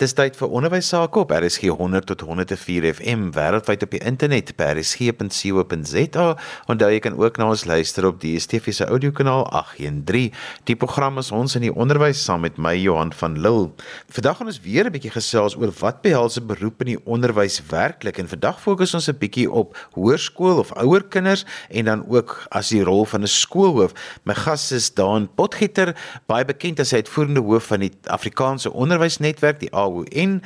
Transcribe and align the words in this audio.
Dis 0.00 0.14
tyd 0.16 0.32
vir 0.38 0.48
onderwys 0.56 0.86
sake 0.94 1.20
op 1.20 1.32
RSG 1.36 1.74
100 1.76 2.06
tot 2.08 2.22
104 2.24 2.86
FM 2.94 3.26
wêreldwyd 3.36 3.82
op 3.84 3.90
die 3.92 3.98
internet 4.08 4.54
by 4.56 4.70
rsg.co.za. 4.78 6.22
Onthou 6.72 6.86
jy 6.88 7.02
kan 7.04 7.18
ook 7.20 7.36
na 7.36 7.50
ons 7.52 7.66
luister 7.68 8.06
op 8.08 8.16
die 8.22 8.30
DSTV 8.38 8.72
se 8.78 8.86
audiokanaal 8.88 9.44
813. 9.60 10.30
Die 10.70 10.76
program 10.80 11.20
is 11.20 11.28
ons 11.36 11.58
in 11.58 11.66
die 11.66 11.72
onderwys 11.74 12.22
saam 12.24 12.46
met 12.46 12.56
my 12.56 12.72
Johan 12.80 13.12
van 13.12 13.36
Lille. 13.44 13.74
Vandag 14.08 14.38
gaan 14.38 14.48
ons 14.48 14.60
weer 14.64 14.88
'n 14.88 14.94
bietjie 14.94 15.12
gesels 15.12 15.58
oor 15.60 15.68
wat 15.82 16.00
behels 16.00 16.40
'n 16.40 16.46
beroep 16.48 16.80
in 16.80 16.96
die 16.96 17.04
onderwys 17.04 17.60
werklik 17.68 18.16
en 18.16 18.28
vandag 18.28 18.56
fokus 18.56 18.94
ons 18.94 19.10
'n 19.10 19.18
bietjie 19.20 19.52
op 19.52 19.76
hoërskool 19.92 20.64
of 20.64 20.72
ouer 20.80 21.04
kinders 21.04 21.44
en 21.68 21.84
dan 21.84 22.08
ook 22.08 22.46
as 22.50 22.70
die 22.70 22.82
rol 22.82 23.04
van 23.04 23.20
'n 23.20 23.28
skoolhoof. 23.28 23.92
My 24.24 24.34
gas 24.34 24.72
is 24.72 24.94
Daan 24.94 25.28
Potgieter, 25.34 25.94
baie 26.26 26.44
bekend 26.44 26.80
as 26.80 26.90
hy 26.90 27.04
uitvoerende 27.04 27.40
hoof 27.40 27.66
van 27.66 27.80
die 27.80 27.92
Afrikaanse 28.08 28.72
Onderwysnetwerk, 28.72 29.60
die 29.60 29.72
AON. 29.90 30.40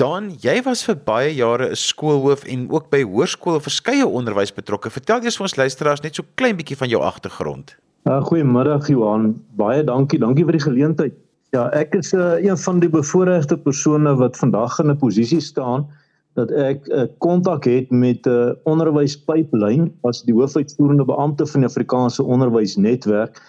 Dan, 0.00 0.30
jy 0.40 0.60
was 0.62 0.84
vir 0.86 0.96
baie 1.04 1.34
jare 1.34 1.70
'n 1.70 1.76
skoolhoof 1.76 2.44
en 2.44 2.70
ook 2.70 2.90
by 2.90 3.02
hoërskole 3.02 3.60
verskeie 3.60 4.06
onderwys 4.06 4.54
betrokke. 4.54 4.90
Vertel 4.90 5.22
eers 5.22 5.36
vir 5.36 5.48
ons 5.48 5.56
luisteraars 5.56 6.02
net 6.02 6.14
so 6.14 6.24
klein 6.34 6.56
bietjie 6.56 6.76
van 6.76 6.88
jou 6.88 7.02
agtergrond. 7.02 7.76
Uh, 8.04 8.20
Goeiemiddag 8.20 8.88
Johan, 8.88 9.34
baie 9.56 9.84
dankie, 9.84 10.18
dankie 10.18 10.44
vir 10.44 10.58
die 10.58 10.64
geleentheid. 10.64 11.14
Ja, 11.54 11.68
ek 11.72 11.94
is 11.94 12.12
uh, 12.12 12.34
een 12.42 12.58
van 12.58 12.80
die 12.82 12.90
bevoordeelde 12.90 13.56
persone 13.56 14.16
wat 14.18 14.36
vandag 14.36 14.78
in 14.82 14.90
'n 14.90 14.98
posisie 14.98 15.40
staan 15.40 15.86
dat 16.34 16.50
ek 16.50 16.88
uh, 16.88 17.06
kontak 17.18 17.64
het 17.64 17.90
met 17.90 18.26
'n 18.26 18.30
uh, 18.30 18.52
onderwyspyplyn 18.64 19.92
as 20.02 20.22
die 20.22 20.34
hoofuitvoerende 20.34 21.04
beampte 21.04 21.46
van 21.46 21.60
die 21.60 21.68
Afrikaanse 21.70 22.22
Onderwysnetwerk 22.22 23.40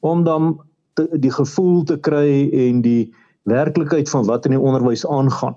om 0.00 0.24
dan 0.24 0.60
te, 0.92 1.08
die 1.18 1.32
gevoel 1.32 1.82
te 1.82 1.96
kry 1.98 2.50
en 2.52 2.82
die 2.84 3.14
werklikheid 3.50 4.10
van 4.10 4.26
wat 4.26 4.46
in 4.46 4.56
die 4.56 4.60
onderwys 4.60 5.06
aangaan. 5.06 5.56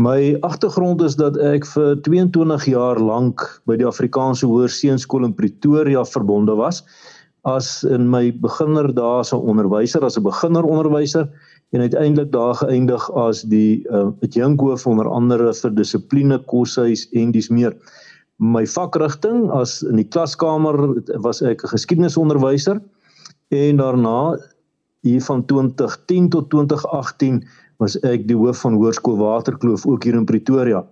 My 0.00 0.36
agtergrond 0.46 1.02
is 1.02 1.16
dat 1.20 1.36
ek 1.36 1.66
vir 1.74 1.96
22 2.06 2.64
jaar 2.72 3.00
lank 3.00 3.42
by 3.68 3.76
die 3.76 3.88
Afrikaanse 3.88 4.48
Hoërseunskool 4.48 5.26
in 5.28 5.34
Pretoria 5.36 6.04
verbonde 6.08 6.56
was 6.56 6.80
as 7.48 7.84
in 7.88 8.08
my 8.12 8.30
beginner 8.44 8.92
dae 8.92 9.20
as 9.20 9.32
'n 9.32 9.40
onderwyser, 9.40 10.04
as 10.04 10.16
'n 10.16 10.22
beginner 10.22 10.64
onderwyser 10.64 11.28
en 11.72 11.80
uiteindelik 11.80 12.32
daar 12.32 12.54
geëindig 12.54 13.10
as 13.16 13.42
die 13.42 13.84
uh, 13.88 14.10
adjunkhoof 14.22 14.86
onder 14.86 15.08
andere 15.08 15.52
vir 15.54 15.70
dissipline, 15.70 16.38
koshuis 16.46 17.08
en 17.12 17.32
dis 17.32 17.48
meer. 17.48 17.76
My 18.38 18.66
vakrigting 18.66 19.50
as 19.50 19.82
in 19.82 19.96
die 19.96 20.08
klaskamer 20.08 20.76
was 21.22 21.42
ek 21.42 21.64
'n 21.64 21.72
geskiedenisonderwyser 21.76 22.80
en 23.50 23.76
daarna 23.76 24.38
hier 25.06 25.22
van 25.22 25.44
2010 25.44 26.28
tot 26.28 26.50
2018 26.50 27.44
was 27.80 27.96
ek 28.04 28.26
die 28.28 28.36
hoof 28.36 28.60
van 28.64 28.76
Hoërskool 28.76 29.16
Waterkloof 29.20 29.86
ook 29.88 30.04
hier 30.04 30.18
in 30.18 30.28
Pretoria. 30.28 30.84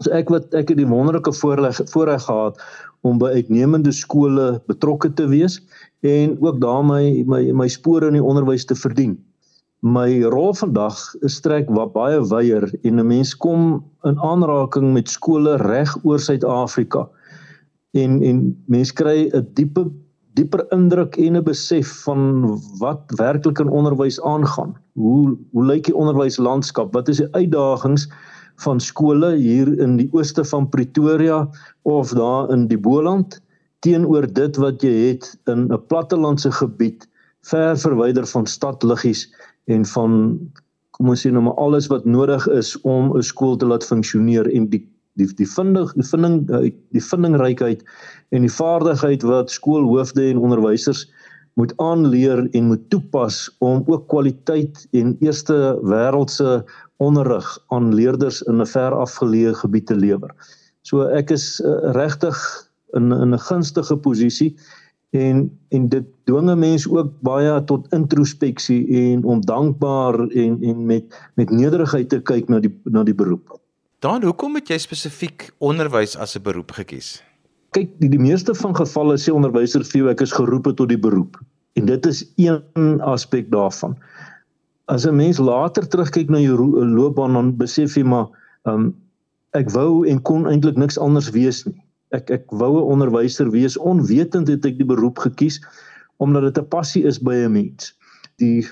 So 0.00 0.12
ek 0.16 0.30
wat 0.32 0.54
ek 0.56 0.72
het 0.72 0.78
die 0.80 0.88
wonderlike 0.88 1.32
voorreg 1.36 1.80
voorreg 1.92 2.24
gehad 2.24 2.60
om 3.04 3.18
by 3.20 3.34
uitnemende 3.36 3.92
skole 3.92 4.62
betrokke 4.68 5.12
te 5.16 5.26
wees 5.28 5.58
en 6.04 6.38
ook 6.40 6.60
daarmee 6.60 7.24
my 7.28 7.42
my 7.52 7.68
spore 7.68 8.08
in 8.08 8.16
die 8.16 8.24
onderwys 8.24 8.64
te 8.64 8.76
verdien. 8.76 9.18
My 9.80 10.08
rol 10.32 10.52
vandag 10.56 10.96
strek 11.28 11.68
wat 11.76 11.92
baie 11.92 12.20
wyeer 12.32 12.68
en 12.82 13.00
'n 13.00 13.06
mens 13.06 13.34
kom 13.36 13.84
in 14.04 14.18
aanraking 14.20 14.92
met 14.92 15.08
skole 15.08 15.56
reg 15.56 15.96
oor 16.04 16.20
Suid-Afrika. 16.20 17.08
En 17.92 18.22
en 18.22 18.56
mense 18.66 18.94
kry 18.94 19.28
'n 19.32 19.48
diepe 19.54 19.90
dieper 20.38 20.64
indruk 20.74 21.16
en 21.16 21.36
'n 21.36 21.44
besef 21.44 21.88
van 22.04 22.20
wat 22.78 23.02
werklik 23.16 23.58
in 23.58 23.68
onderwys 23.68 24.20
aangaan. 24.22 24.76
Hoe 24.94 25.36
hoe 25.52 25.64
lyk 25.64 25.84
die 25.84 25.96
onderwyslandskap? 25.96 26.92
Wat 26.94 27.08
is 27.08 27.16
die 27.16 27.32
uitdagings 27.34 28.08
van 28.64 28.80
skole 28.80 29.34
hier 29.36 29.78
in 29.80 29.96
die 29.96 30.08
ooste 30.12 30.44
van 30.44 30.68
Pretoria 30.68 31.48
of 31.82 32.12
daar 32.12 32.50
in 32.50 32.66
die 32.68 32.78
Boland 32.78 33.40
teenoor 33.80 34.26
dit 34.32 34.56
wat 34.56 34.82
jy 34.82 34.94
het 35.08 35.38
in 35.46 35.72
'n 35.72 35.86
plattelandse 35.88 36.52
gebied 36.52 37.08
ver 37.42 37.76
verwyder 37.78 38.26
van 38.26 38.46
stadliggies 38.46 39.28
en 39.64 39.84
van 39.84 40.12
kom 40.90 41.08
ons 41.08 41.26
sê 41.26 41.30
nou 41.32 41.42
maar 41.42 41.56
alles 41.56 41.86
wat 41.88 42.04
nodig 42.04 42.46
is 42.48 42.80
om 42.80 43.16
'n 43.16 43.22
skool 43.22 43.56
te 43.56 43.66
laat 43.66 43.84
funksioneer 43.84 44.50
en 44.52 44.68
die 44.68 44.84
die 45.20 45.28
die 45.38 45.48
vinding 45.48 45.90
die 45.96 46.08
vinding 46.12 46.36
eh, 46.50 46.70
die 46.96 47.04
vindingrykheid 47.04 47.84
en 48.36 48.46
die 48.46 48.54
vaardigheid 48.56 49.26
wat 49.28 49.52
skoolhoofde 49.54 50.28
en 50.30 50.42
onderwysers 50.42 51.06
moet 51.60 51.74
aanleer 51.82 52.46
en 52.56 52.70
moet 52.70 52.82
toepas 52.90 53.56
om 53.58 53.82
ook 53.86 54.08
kwaliteit 54.08 54.86
en 54.96 55.16
eerste 55.20 55.56
wêreldse 55.82 56.60
onderrig 56.96 57.48
aan 57.74 57.94
leerders 57.94 58.42
in 58.42 58.60
'n 58.60 58.66
ver 58.66 58.92
afgeleë 58.92 59.54
gebied 59.62 59.86
te 59.86 59.96
lewer. 59.96 60.30
So 60.82 61.02
ek 61.02 61.30
is 61.30 61.60
uh, 61.60 61.92
regtig 61.92 62.36
in 62.96 63.12
in 63.12 63.34
'n 63.34 63.44
gunstige 63.48 63.96
posisie 63.96 64.56
en 65.10 65.50
en 65.68 65.88
dit 65.88 66.06
dwinge 66.24 66.56
mense 66.56 66.90
ook 66.90 67.10
baie 67.20 67.64
tot 67.64 67.92
introspeksie 67.92 68.86
en 68.88 69.24
om 69.24 69.40
dankbaar 69.40 70.20
en 70.28 70.62
en 70.62 70.86
met 70.86 71.04
met 71.34 71.50
nederigheid 71.50 72.08
te 72.08 72.20
kyk 72.20 72.48
na 72.48 72.60
die 72.60 72.72
na 72.84 73.02
die 73.02 73.14
beroep. 73.14 73.59
Dan 74.00 74.22
hoekom 74.24 74.54
het 74.56 74.70
jy 74.72 74.78
spesifiek 74.80 75.50
onderwys 75.60 76.14
as 76.16 76.32
'n 76.36 76.42
beroep 76.42 76.72
gekies? 76.72 77.20
Kyk, 77.76 77.90
die, 78.00 78.08
die 78.08 78.18
meeste 78.18 78.54
van 78.56 78.72
gevalle 78.74 79.18
sê 79.20 79.28
onderwysers 79.28 79.90
vir 79.92 79.98
jou 80.00 80.08
ek 80.08 80.22
is 80.24 80.32
geroep 80.32 80.70
tot 80.72 80.88
die 80.88 80.98
beroep. 80.98 81.36
En 81.76 81.84
dit 81.84 82.06
is 82.06 82.24
een 82.40 83.00
aspek 83.04 83.50
daarvan. 83.52 83.96
As 84.88 85.04
'n 85.04 85.16
mens 85.16 85.38
later 85.38 85.84
terugkyk 85.88 86.30
na 86.30 86.40
jou 86.40 86.56
loopbaan 86.96 87.32
dan 87.32 87.56
besef 87.56 87.96
jy 87.96 88.02
maar 88.02 88.28
um, 88.64 88.96
ek 89.52 89.68
wou 89.70 90.08
en 90.08 90.22
kon 90.22 90.48
eintlik 90.48 90.76
niks 90.76 90.98
anders 90.98 91.30
wees 91.30 91.66
nie. 91.66 91.84
Ek 92.10 92.30
ek 92.30 92.44
wou 92.48 92.80
'n 92.80 92.88
onderwyser 92.96 93.50
wees 93.50 93.76
onwetend 93.76 94.48
het 94.48 94.64
ek 94.64 94.78
die 94.78 94.88
beroep 94.88 95.18
gekies 95.18 95.60
omdat 96.16 96.42
dit 96.42 96.58
'n 96.58 96.68
passie 96.68 97.04
is 97.04 97.18
by 97.18 97.34
'n 97.34 97.52
mens. 97.52 97.92
Die 98.38 98.64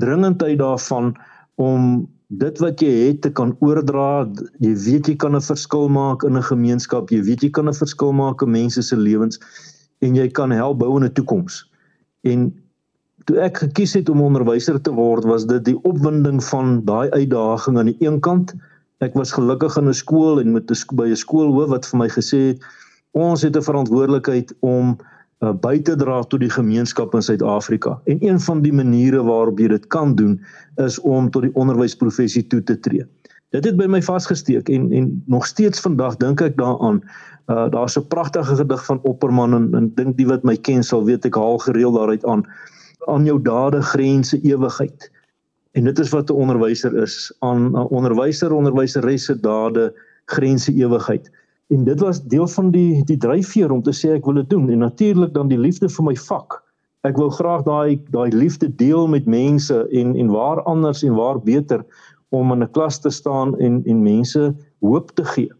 dringendheid 0.00 0.58
daarvan 0.58 1.12
om 1.56 2.08
dit 2.30 2.58
wat 2.62 2.80
jy 2.80 2.90
het 3.08 3.22
te 3.24 3.30
kan 3.34 3.56
oordra, 3.58 4.28
jy 4.62 4.74
weet 4.84 5.08
jy 5.10 5.16
kan 5.16 5.34
'n 5.34 5.42
verskil 5.42 5.88
maak 5.88 6.22
in 6.22 6.36
'n 6.36 6.42
gemeenskap, 6.42 7.10
jy 7.10 7.22
weet 7.22 7.42
jy 7.42 7.50
kan 7.50 7.68
'n 7.68 7.74
verskil 7.74 8.12
maak 8.12 8.42
in 8.42 8.50
mense 8.50 8.82
se 8.82 8.96
lewens 8.96 9.38
en 10.00 10.14
jy 10.14 10.28
kan 10.28 10.50
help 10.50 10.78
bou 10.78 10.98
'n 10.98 11.12
toekoms. 11.12 11.66
En 12.22 12.54
toe 13.24 13.38
ek 13.38 13.58
gekies 13.58 13.94
het 13.94 14.08
om 14.08 14.22
onderwyser 14.22 14.80
te 14.80 14.92
word, 14.92 15.24
was 15.24 15.44
dit 15.46 15.64
die 15.64 15.78
opwinding 15.82 16.42
van 16.44 16.84
daai 16.84 17.10
uitdaging 17.10 17.78
aan 17.78 17.86
die 17.86 18.06
een 18.06 18.20
kant. 18.20 18.54
Ek 19.00 19.14
was 19.14 19.32
gelukkig 19.32 19.76
in 19.76 19.88
'n 19.88 19.94
skool 19.94 20.40
en 20.40 20.52
met 20.52 20.70
'n 20.70 20.96
by 20.96 21.08
'n 21.10 21.16
skoolhoof 21.16 21.68
wat 21.68 21.86
vir 21.86 21.98
my 21.98 22.08
gesê 22.08 22.38
het 22.54 22.60
ons 23.12 23.42
het 23.42 23.56
'n 23.56 23.62
verantwoordelikheid 23.62 24.54
om 24.60 24.98
uh, 25.40 25.52
by 25.52 25.78
te 25.84 25.96
dra 25.96 26.20
tot 26.22 26.42
die 26.42 26.52
gemeenskap 26.52 27.14
in 27.16 27.24
Suid-Afrika. 27.24 27.96
En 28.04 28.20
een 28.24 28.40
van 28.40 28.62
die 28.62 28.72
maniere 28.72 29.22
waarop 29.24 29.60
jy 29.60 29.70
dit 29.72 29.86
kan 29.92 30.14
doen 30.14 30.38
is 30.76 31.00
om 31.00 31.30
tot 31.30 31.46
die 31.48 31.54
onderwysprofessie 31.54 32.46
toe 32.46 32.62
te 32.62 32.78
tree. 32.80 33.06
Dit 33.50 33.66
het 33.66 33.76
by 33.76 33.88
my 33.90 34.02
vasgesteek 34.02 34.68
en 34.70 34.92
en 34.94 35.10
nog 35.26 35.46
steeds 35.46 35.80
vandag 35.82 36.16
dink 36.20 36.40
ek 36.40 36.58
daaraan. 36.60 37.00
Uh 37.50 37.66
daar's 37.70 37.98
'n 37.98 38.06
pragtige 38.06 38.56
gedig 38.56 38.84
van 38.84 39.00
Opperman 39.02 39.54
en 39.54 39.74
en 39.74 39.92
dink 39.94 40.16
die 40.16 40.26
wat 40.26 40.44
my 40.44 40.56
ken 40.56 40.82
sal 40.82 41.04
weet 41.04 41.24
ek 41.24 41.34
haal 41.34 41.58
gereeld 41.58 41.94
daaruit 41.94 42.24
aan 42.24 42.46
aan 43.08 43.24
jou 43.24 43.42
dade 43.42 43.82
grense 43.82 44.40
ewigheid. 44.40 45.10
En 45.72 45.84
dit 45.84 45.98
is 45.98 46.10
wat 46.10 46.30
'n 46.30 46.34
onderwyser 46.34 46.94
is, 47.02 47.32
aan 47.38 47.72
'n 47.72 47.90
onderwyser 47.90 48.52
onderwyseresse 48.52 49.40
dade 49.40 49.94
grense 50.24 50.72
ewigheid 50.72 51.30
en 51.70 51.84
dit 51.84 52.00
was 52.00 52.22
deel 52.22 52.48
van 52.48 52.70
die 52.74 53.04
die 53.06 53.16
dryfveer 53.16 53.70
om 53.70 53.82
te 53.82 53.94
sê 53.94 54.16
ek 54.16 54.26
wil 54.26 54.40
dit 54.40 54.50
doen 54.50 54.66
en 54.70 54.82
natuurlik 54.82 55.34
dan 55.34 55.48
die 55.48 55.58
liefde 55.58 55.88
vir 55.88 56.06
my 56.08 56.16
vak. 56.18 56.58
Ek 57.06 57.16
wou 57.16 57.30
graag 57.32 57.62
daai 57.68 58.00
daai 58.10 58.30
liefde 58.34 58.68
deel 58.82 59.06
met 59.08 59.28
mense 59.30 59.76
en 60.02 60.16
en 60.18 60.32
waar 60.34 60.62
anders 60.70 61.04
en 61.06 61.14
waar 61.14 61.38
beter 61.38 61.84
om 62.30 62.52
in 62.52 62.62
'n 62.62 62.72
klas 62.74 62.98
te 63.00 63.10
staan 63.10 63.54
en 63.58 63.82
en 63.86 64.02
mense 64.02 64.54
hoop 64.80 65.14
te 65.14 65.24
gee. 65.24 65.52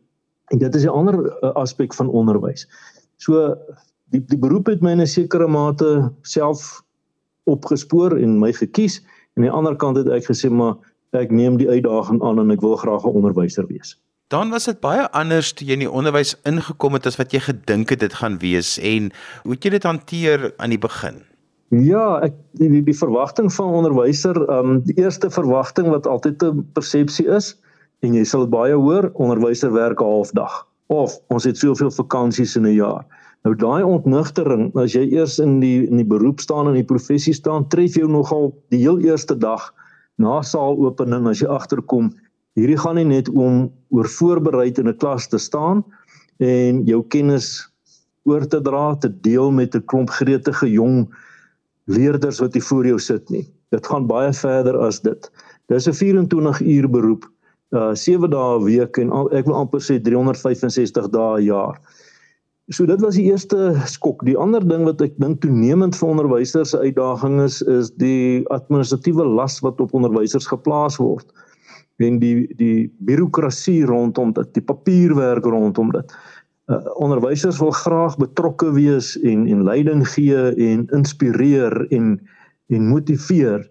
En 0.50 0.58
dit 0.58 0.75
is 0.75 0.84
'n 0.84 0.96
ander 1.00 1.17
uh, 1.26 1.55
aspek 1.55 1.94
van 1.94 2.08
onderwys. 2.08 2.67
So 3.17 3.55
die 4.11 4.23
die 4.26 4.38
beroep 4.38 4.67
het 4.67 4.82
my 4.82 4.90
in 4.90 5.00
'n 5.00 5.06
sekere 5.06 5.49
mate 5.49 6.12
self 6.23 6.82
opgespoor 7.44 8.19
en 8.19 8.38
my 8.38 8.52
gekies 8.52 8.99
en 9.34 9.43
aan 9.43 9.49
die 9.49 9.56
ander 9.58 9.76
kant 9.76 9.96
het 9.96 10.08
ek 10.08 10.26
gesê 10.26 10.50
maar 10.50 10.75
ek 11.12 11.31
neem 11.31 11.56
die 11.56 11.70
uitdaging 11.70 12.23
aan 12.23 12.38
en 12.38 12.50
ek 12.50 12.61
wil 12.61 12.76
graag 12.76 13.05
'n 13.05 13.14
onderwyser 13.14 13.67
wees. 13.67 13.96
Dan 14.31 14.50
was 14.50 14.69
dit 14.69 14.79
baie 14.79 15.09
anders 15.11 15.49
toe 15.59 15.67
jy 15.67 15.75
in 15.75 15.81
die 15.82 15.91
onderwys 15.91 16.37
ingekom 16.47 16.94
het 16.94 17.09
as 17.11 17.17
wat 17.19 17.32
jy 17.35 17.41
gedink 17.43 17.91
het 17.91 17.99
dit 17.99 18.12
gaan 18.15 18.37
wees 18.38 18.77
en 18.79 19.09
hoe 19.43 19.56
het 19.56 19.67
jy 19.67 19.73
dit 19.75 19.87
hanteer 19.88 20.44
aan 20.62 20.71
die 20.71 20.79
begin? 20.79 21.19
Ja, 21.75 22.21
ek 22.23 22.37
die 22.61 22.69
die, 22.87 22.94
verwagting 22.94 23.50
van 23.50 23.75
onderwyser, 23.81 24.38
ehm 24.44 24.71
um, 24.77 24.79
die 24.87 24.94
eerste 25.03 25.32
verwagting 25.35 25.91
wat 25.91 26.06
altyd 26.06 26.47
'n 26.47 26.62
persepsie 26.79 27.27
is 27.27 27.56
en 28.06 28.15
jy 28.15 28.23
sal 28.23 28.47
baie 28.47 28.79
hoor, 28.79 29.11
onderwyser 29.19 29.75
werk 29.75 29.99
'n 29.99 30.12
halfdag 30.12 30.62
of 30.94 31.19
ons 31.35 31.50
het 31.50 31.59
soveel 31.59 31.91
vakansies 31.91 32.55
in 32.56 32.71
'n 32.71 32.79
jaar. 32.79 33.03
Nou 33.43 33.56
daai 33.56 33.82
ontnugtering, 33.82 34.71
as 34.79 34.94
jy 34.94 35.11
eers 35.11 35.41
in 35.43 35.59
die 35.59 35.91
in 35.91 35.97
die 35.97 36.11
beroep 36.15 36.38
staan 36.38 36.71
en 36.71 36.79
in 36.79 36.87
die 36.87 36.94
professie 36.94 37.35
staan, 37.35 37.67
tref 37.69 37.99
jou 37.99 38.06
nogal 38.06 38.55
die 38.71 38.79
heel 38.87 39.03
eerste 39.03 39.35
dag 39.35 39.75
na 40.19 40.43
saalopening 40.43 41.27
as 41.27 41.43
jy 41.43 41.49
agterkom 41.49 42.15
hierdie 42.60 42.78
gaan 42.78 42.98
nie 43.00 43.08
net 43.08 43.28
om 43.32 43.68
oor 43.90 44.08
voorberei 44.08 44.68
in 44.70 44.88
'n 44.88 44.96
klas 45.00 45.28
te 45.28 45.38
staan 45.38 45.84
en 46.38 46.84
jou 46.86 47.02
kennis 47.08 47.68
oor 48.28 48.46
te 48.46 48.60
dra 48.60 48.94
te 48.96 49.08
deel 49.08 49.50
met 49.50 49.74
'n 49.74 49.84
klomp 49.86 50.10
gretige 50.10 50.68
jong 50.70 51.08
leerders 51.86 52.40
wat 52.40 52.54
hier 52.54 52.62
voor 52.62 52.86
jou 52.86 52.98
sit 52.98 53.30
nie. 53.30 53.46
Dit 53.70 53.86
gaan 53.86 54.06
baie 54.06 54.32
verder 54.32 54.78
as 54.78 55.00
dit. 55.00 55.30
Dis 55.68 55.88
'n 55.88 55.92
24 55.92 56.60
uur 56.60 56.90
beroep, 56.90 57.24
uh 57.72 57.94
7 57.94 58.30
dae 58.30 58.58
'n 58.58 58.64
week 58.64 58.98
en 58.98 59.10
al, 59.10 59.30
ek 59.32 59.46
wil 59.46 59.54
amper 59.54 59.80
sê 59.80 60.00
365 60.02 61.10
dae 61.10 61.40
'n 61.40 61.44
jaar. 61.44 61.80
So 62.70 62.86
dit 62.86 63.00
was 63.00 63.14
die 63.14 63.24
eerste 63.24 63.74
skok. 63.86 64.24
Die 64.24 64.36
ander 64.38 64.68
ding 64.68 64.84
wat 64.84 65.00
ek 65.00 65.18
dink 65.18 65.40
toenemend 65.40 65.96
vir 65.96 66.08
onderwysers 66.08 66.70
se 66.70 66.78
uitdaging 66.78 67.40
is, 67.42 67.62
is 67.62 67.90
die 67.90 68.46
administratiewe 68.48 69.24
las 69.24 69.60
wat 69.60 69.80
op 69.80 69.94
onderwysers 69.94 70.46
geplaas 70.46 70.96
word. 70.96 71.26
En 72.00 72.19
die 72.19 72.49
die 72.56 72.88
birokrasie 73.05 73.85
rondom 73.85 74.32
dit, 74.32 74.55
die 74.56 74.64
papierwerk 74.64 75.44
rondom 75.44 75.93
dit 75.93 76.14
uh, 76.70 76.79
onderwysers 77.02 77.58
wil 77.58 77.73
graag 77.75 78.17
betrokke 78.20 78.70
wees 78.73 79.14
en 79.26 79.47
en 79.50 79.64
leiding 79.67 80.05
gee 80.08 80.50
en 80.70 80.87
inspireer 80.97 81.87
en 81.91 82.20
en 82.70 82.87
motiveer. 82.87 83.67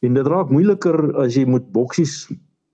En 0.00 0.14
dit 0.16 0.26
raak 0.26 0.50
moeiliker 0.50 1.12
as 1.20 1.36
jy 1.36 1.44
moet 1.46 1.66
boksies 1.74 2.30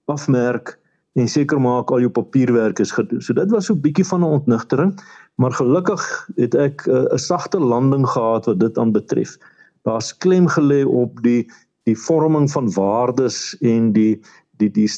afmerk 0.07 0.77
en 1.19 1.27
seker 1.29 1.59
maak 1.61 1.91
al 1.91 2.05
jou 2.05 2.11
papierwerk 2.15 2.79
is 2.79 2.95
gedoen. 2.95 3.21
So 3.21 3.35
dit 3.35 3.51
was 3.51 3.67
so 3.67 3.75
'n 3.75 3.83
bietjie 3.83 4.07
van 4.07 4.21
'n 4.21 4.39
ontnigtering, 4.39 4.93
maar 5.37 5.53
gelukkig 5.53 6.03
het 6.37 6.55
ek 6.55 6.87
uh, 6.87 6.95
'n 6.95 7.13
uh, 7.13 7.19
sagte 7.19 7.59
landing 7.59 8.07
gehad 8.07 8.47
wat 8.47 8.61
dit 8.61 8.79
aanbetref. 8.79 9.37
Daar's 9.83 10.17
klem 10.17 10.47
gelê 10.47 10.85
op 10.87 11.23
die 11.23 11.51
die 11.85 11.97
vorming 11.97 12.51
van 12.51 12.73
waardes 12.73 13.57
en 13.61 13.93
die 13.93 14.21
die 14.59 14.71
die 14.71 14.89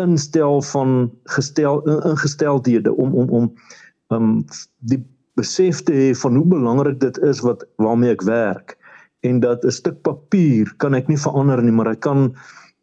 instel 0.00 0.62
van 0.72 1.10
gestel 1.36 1.82
ingesteldhede 2.10 2.94
om 2.94 3.14
om 3.14 3.30
om 3.30 3.50
um 4.14 4.44
die 4.78 5.02
besef 5.38 5.82
te 5.82 5.92
hê 5.92 6.08
van 6.14 6.36
hoe 6.36 6.46
belangrik 6.46 7.00
dit 7.00 7.18
is 7.18 7.42
wat 7.46 7.64
waarmee 7.82 8.14
ek 8.14 8.26
werk 8.26 8.76
en 9.24 9.40
dat 9.40 9.64
'n 9.64 9.70
stuk 9.70 10.02
papier 10.02 10.72
kan 10.76 10.94
ek 10.94 11.08
nie 11.08 11.18
verander 11.18 11.62
nie, 11.62 11.72
maar 11.72 11.88
ek 11.88 12.00
kan 12.00 12.34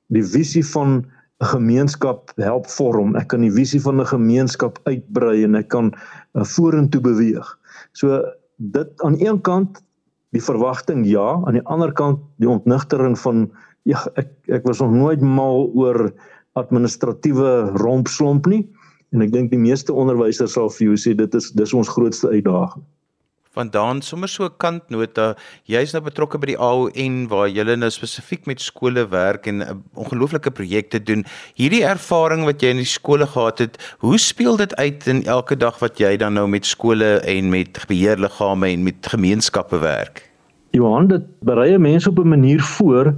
die 0.09 0.25
visie 0.25 0.65
van 0.65 1.05
'n 1.41 1.45
gemeenskap 1.53 2.31
help 2.37 2.67
vorm. 2.69 3.15
Ek 3.15 3.27
kan 3.27 3.41
die 3.41 3.53
visie 3.53 3.81
van 3.81 4.01
'n 4.01 4.05
gemeenskap 4.05 4.79
uitbrei 4.83 5.43
en 5.43 5.55
ek 5.55 5.69
kan 5.69 5.93
uh, 6.33 6.43
vorentoe 6.43 7.01
beweeg. 7.01 7.57
So 7.93 8.21
dit 8.57 8.89
aan 9.01 9.17
een 9.19 9.41
kant 9.41 9.81
die 10.31 10.43
verwagting 10.43 11.05
ja, 11.05 11.41
aan 11.45 11.53
die 11.53 11.65
ander 11.65 11.91
kant 11.91 12.19
die 12.37 12.49
ontnigtering 12.49 13.19
van 13.19 13.51
ja, 13.83 14.03
ek 14.15 14.29
ek 14.47 14.67
was 14.67 14.79
nog 14.83 14.91
nooit 14.91 15.21
mal 15.21 15.69
oor 15.73 16.11
administratiewe 16.59 17.71
rompslomp 17.79 18.47
nie 18.51 18.65
en 19.11 19.23
ek 19.25 19.33
dink 19.33 19.51
die 19.51 19.59
meeste 19.59 19.93
onderwysers 19.93 20.55
sal 20.57 20.71
vir 20.71 20.91
jou 20.91 20.97
sê 20.99 21.15
dit 21.17 21.35
is 21.35 21.51
dis 21.55 21.73
ons 21.75 21.89
grootste 21.89 22.31
uitdaging. 22.31 22.83
Vandaan 23.51 23.99
sommer 24.01 24.29
so 24.31 24.45
'n 24.45 24.55
kantnota, 24.57 25.35
jy's 25.67 25.91
nou 25.91 26.01
betrokke 26.01 26.39
by 26.39 26.47
die 26.53 26.57
AON 26.57 27.27
waar 27.27 27.49
jy 27.49 27.63
nou 27.75 27.89
spesifiek 27.89 28.47
met 28.47 28.61
skole 28.61 29.03
werk 29.09 29.45
en 29.47 29.61
'n 29.61 29.83
ongelooflike 29.93 30.51
projekte 30.51 31.03
doen. 31.03 31.25
Hierdie 31.55 31.83
ervaring 31.83 32.45
wat 32.45 32.61
jy 32.61 32.69
in 32.69 32.77
die 32.77 32.85
skole 32.85 33.27
gehad 33.27 33.59
het, 33.59 33.77
hoe 33.99 34.17
speel 34.17 34.55
dit 34.55 34.73
uit 34.75 35.07
in 35.07 35.23
elke 35.25 35.57
dag 35.57 35.79
wat 35.79 35.99
jy 35.99 36.17
dan 36.17 36.33
nou 36.33 36.47
met 36.47 36.65
skole 36.65 37.19
en 37.19 37.49
met 37.49 37.85
beheerliggame 37.87 38.71
en 38.71 38.83
met 38.83 39.07
gemeenskappe 39.07 39.79
werk? 39.79 40.31
Johan, 40.71 41.07
dit 41.07 41.23
berei 41.43 41.77
mense 41.77 42.09
op 42.09 42.19
'n 42.19 42.29
manier 42.29 42.61
voor 42.61 43.13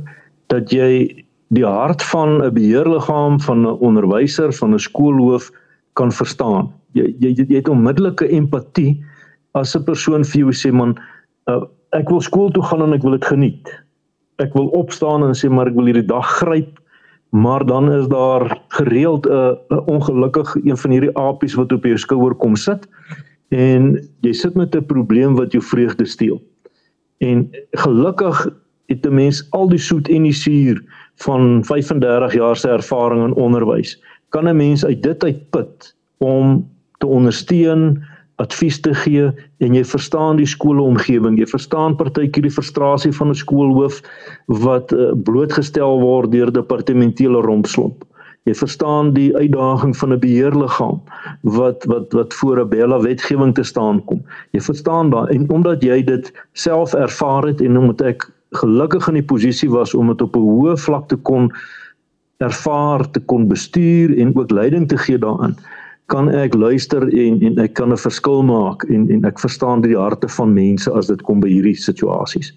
dat 0.54 0.74
jy 0.74 1.24
die 1.54 1.66
hart 1.66 2.04
van 2.12 2.42
'n 2.42 2.54
beheerliggaam, 2.54 3.40
van 3.42 3.66
'n 3.66 3.78
onderwyser, 3.80 4.54
van 4.54 4.74
'n 4.74 4.80
skoolhoof 4.80 5.52
kan 5.94 6.12
verstaan. 6.12 6.72
Jy 6.94 7.16
jy 7.20 7.34
jy 7.36 7.56
het 7.56 7.70
onmiddellike 7.70 8.28
empatie 8.30 9.04
as 9.54 9.76
'n 9.76 9.84
persoon 9.84 10.24
vir 10.24 10.40
jou 10.40 10.52
sê 10.52 10.72
man 10.72 10.98
uh, 11.48 11.64
ek 11.92 12.10
wil 12.10 12.22
skool 12.22 12.52
toe 12.52 12.64
gaan 12.64 12.82
en 12.82 12.94
ek 12.94 13.04
wil 13.04 13.18
dit 13.18 13.26
geniet. 13.26 13.70
Ek 14.38 14.54
wil 14.54 14.68
opstaan 14.68 15.24
en 15.24 15.34
sê 15.34 15.50
maar 15.50 15.68
ek 15.68 15.76
wil 15.76 15.86
hierdie 15.86 16.08
dag 16.08 16.26
gryp. 16.26 16.80
Maar 17.30 17.66
dan 17.66 17.92
is 17.92 18.08
daar 18.08 18.62
gereeld 18.70 19.26
'n 19.26 19.32
uh, 19.32 19.54
'n 19.70 19.86
ongelukkig 19.86 20.56
een 20.56 20.78
van 20.78 20.92
hierdie 20.92 21.18
apies 21.18 21.56
wat 21.56 21.72
op 21.72 21.84
jou 21.84 21.98
skouer 21.98 22.36
kom 22.36 22.56
sit 22.56 22.88
en 23.50 24.00
jy 24.22 24.34
sit 24.34 24.56
met 24.56 24.76
'n 24.76 24.86
probleem 24.86 25.36
wat 25.36 25.52
jou 25.52 25.64
vreugde 25.64 26.06
steel. 26.06 26.42
En 27.18 27.50
gelukkig 27.72 28.50
het 28.88 29.06
'n 29.06 29.14
mens 29.14 29.48
al 29.52 29.70
die 29.70 29.80
soet 29.80 30.10
en 30.10 30.24
die 30.24 30.34
suur 30.34 30.84
van 31.16 31.64
35 31.66 32.34
jaar 32.34 32.58
se 32.58 32.70
ervaring 32.70 33.24
in 33.24 33.34
onderwys 33.34 34.00
kan 34.34 34.48
'n 34.48 34.56
mens 34.56 34.86
uit 34.86 35.04
dit 35.04 35.24
uitput 35.24 35.96
om 36.18 36.70
te 36.98 37.08
ondersteun, 37.08 38.04
advies 38.36 38.80
te 38.80 38.94
gee 38.94 39.32
en 39.58 39.76
jy 39.78 39.84
verstaan 39.86 40.36
die 40.36 40.48
skoolomgewing, 40.50 41.38
jy 41.38 41.46
verstaan 41.46 41.96
partykeer 41.96 42.48
die 42.48 42.56
frustrasie 42.58 43.12
van 43.14 43.30
'n 43.30 43.42
skoolhoof 43.44 44.02
wat 44.66 44.92
uh, 44.92 45.12
blootgestel 45.24 46.00
word 46.02 46.32
deur 46.32 46.52
departementele 46.52 47.42
rompslomp. 47.46 48.04
Jy 48.44 48.56
verstaan 48.60 49.14
die 49.14 49.30
uitdaging 49.36 49.94
van 49.98 50.14
'n 50.14 50.20
beheerliggaam 50.20 51.02
wat 51.42 51.86
wat 51.86 52.14
wat 52.14 52.34
voor 52.34 52.60
'n 52.60 52.70
bella 52.70 53.00
wetgewing 53.00 53.54
te 53.54 53.64
staan 53.64 54.04
kom. 54.06 54.26
Jy 54.52 54.62
verstaan 54.62 55.10
daai 55.10 55.30
en 55.36 55.50
omdat 55.50 55.84
jy 55.84 56.04
dit 56.04 56.34
self 56.54 56.94
ervaar 56.94 57.46
het 57.48 57.62
en 57.62 57.78
omdat 57.78 58.02
ek 58.02 58.32
gelukkig 58.58 59.08
in 59.08 59.14
die 59.14 59.30
posisie 59.34 59.70
was 59.70 59.94
om 59.94 60.08
dit 60.08 60.22
op 60.22 60.36
'n 60.36 60.40
hoë 60.40 60.78
vlak 60.78 61.08
te 61.10 61.16
kon 61.16 61.52
ervaar 62.38 63.12
te 63.12 63.20
kon 63.20 63.48
bestuur 63.48 64.18
en 64.18 64.36
ook 64.36 64.52
leiding 64.52 64.88
te 64.88 64.98
gee 64.98 65.18
daaraan 65.18 65.56
kan 66.06 66.30
ek 66.30 66.54
luister 66.54 67.04
en 67.08 67.42
en 67.42 67.60
ek 67.60 67.74
kan 67.74 67.92
'n 67.92 67.98
verskil 67.98 68.44
maak 68.44 68.84
en 68.84 69.10
en 69.10 69.26
ek 69.26 69.40
verstaan 69.40 69.82
die 69.82 69.98
harte 69.98 70.28
van 70.28 70.54
mense 70.54 70.92
as 70.92 71.08
dit 71.08 71.22
kom 71.22 71.40
by 71.40 71.50
hierdie 71.50 71.76
situasies. 71.76 72.54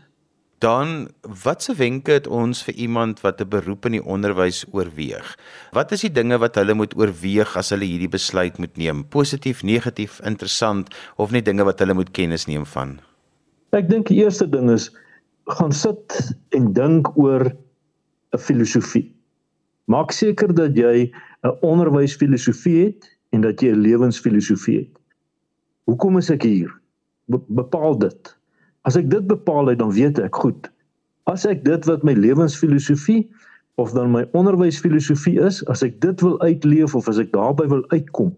Dan 0.59 1.09
watse 1.45 1.75
wenke 1.77 2.13
het 2.13 2.27
ons 2.27 2.63
vir 2.65 2.75
iemand 2.75 3.21
wat 3.21 3.41
'n 3.41 3.49
beroep 3.49 3.87
in 3.87 3.93
die 3.93 4.05
onderwys 4.05 4.65
oorweeg? 4.73 5.37
Wat 5.73 5.93
is 5.93 6.01
die 6.01 6.13
dinge 6.13 6.39
wat 6.39 6.55
hulle 6.55 6.75
moet 6.75 6.97
oorweeg 6.97 7.57
as 7.57 7.71
hulle 7.71 7.85
hierdie 7.85 8.09
besluit 8.09 8.59
moet 8.59 8.77
neem? 8.77 9.05
Positief, 9.05 9.63
negatief, 9.63 10.21
interessant 10.25 10.95
of 11.17 11.31
net 11.31 11.45
dinge 11.45 11.65
wat 11.65 11.79
hulle 11.79 11.95
moet 11.95 12.11
kennis 12.11 12.47
neem 12.47 12.67
van? 12.67 13.01
Ek 13.73 13.89
dink 13.89 14.07
die 14.09 14.25
eerste 14.25 14.49
ding 14.49 14.71
is 14.71 14.91
gaan 15.47 15.73
sit 15.73 16.35
en 16.57 16.73
dink 16.73 17.11
oor 17.19 17.47
'n 18.35 18.39
filosofie. 18.39 19.15
Maak 19.87 20.11
seker 20.11 20.55
dat 20.55 20.77
jy 20.77 21.13
'n 21.45 21.57
onderwysfilosofie 21.63 22.85
het 22.85 23.07
en 23.31 23.41
dat 23.41 23.61
jy 23.61 23.71
'n 23.71 23.81
lewensfilosofie 23.81 24.79
het. 24.79 24.99
Hoekom 25.85 26.19
is 26.19 26.31
ek 26.31 26.43
hier? 26.43 26.71
Be 27.27 27.39
bepaal 27.49 27.99
dit. 27.99 28.37
As 28.83 28.97
ek 28.97 29.11
dit 29.11 29.27
bepaal 29.27 29.67
het, 29.67 29.79
dan 29.79 29.93
weet 29.93 30.19
ek 30.19 30.35
goed. 30.35 30.71
As 31.25 31.47
ek 31.47 31.65
dit 31.65 31.85
wat 31.85 32.03
my 32.03 32.13
lewensfilosofie 32.13 33.31
of 33.75 33.93
dan 33.93 34.11
my 34.11 34.27
onderwysfilosofie 34.33 35.39
is, 35.41 35.65
as 35.67 35.83
ek 35.83 36.01
dit 36.01 36.21
wil 36.21 36.41
uitleef 36.41 36.95
of 36.95 37.09
as 37.09 37.19
ek 37.19 37.33
daarby 37.33 37.67
wil 37.67 37.85
uitkom, 37.89 38.35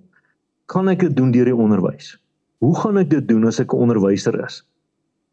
kan 0.67 0.89
ek 0.89 1.01
dit 1.01 1.17
doen 1.17 1.31
deur 1.31 1.45
die 1.45 1.57
onderwys. 1.57 2.17
Hoe 2.59 2.77
gaan 2.77 2.99
ek 2.99 3.11
dit 3.11 3.29
doen 3.29 3.47
as 3.47 3.61
ek 3.61 3.73
'n 3.73 3.77
onderwyser 3.77 4.45
is? 4.45 4.65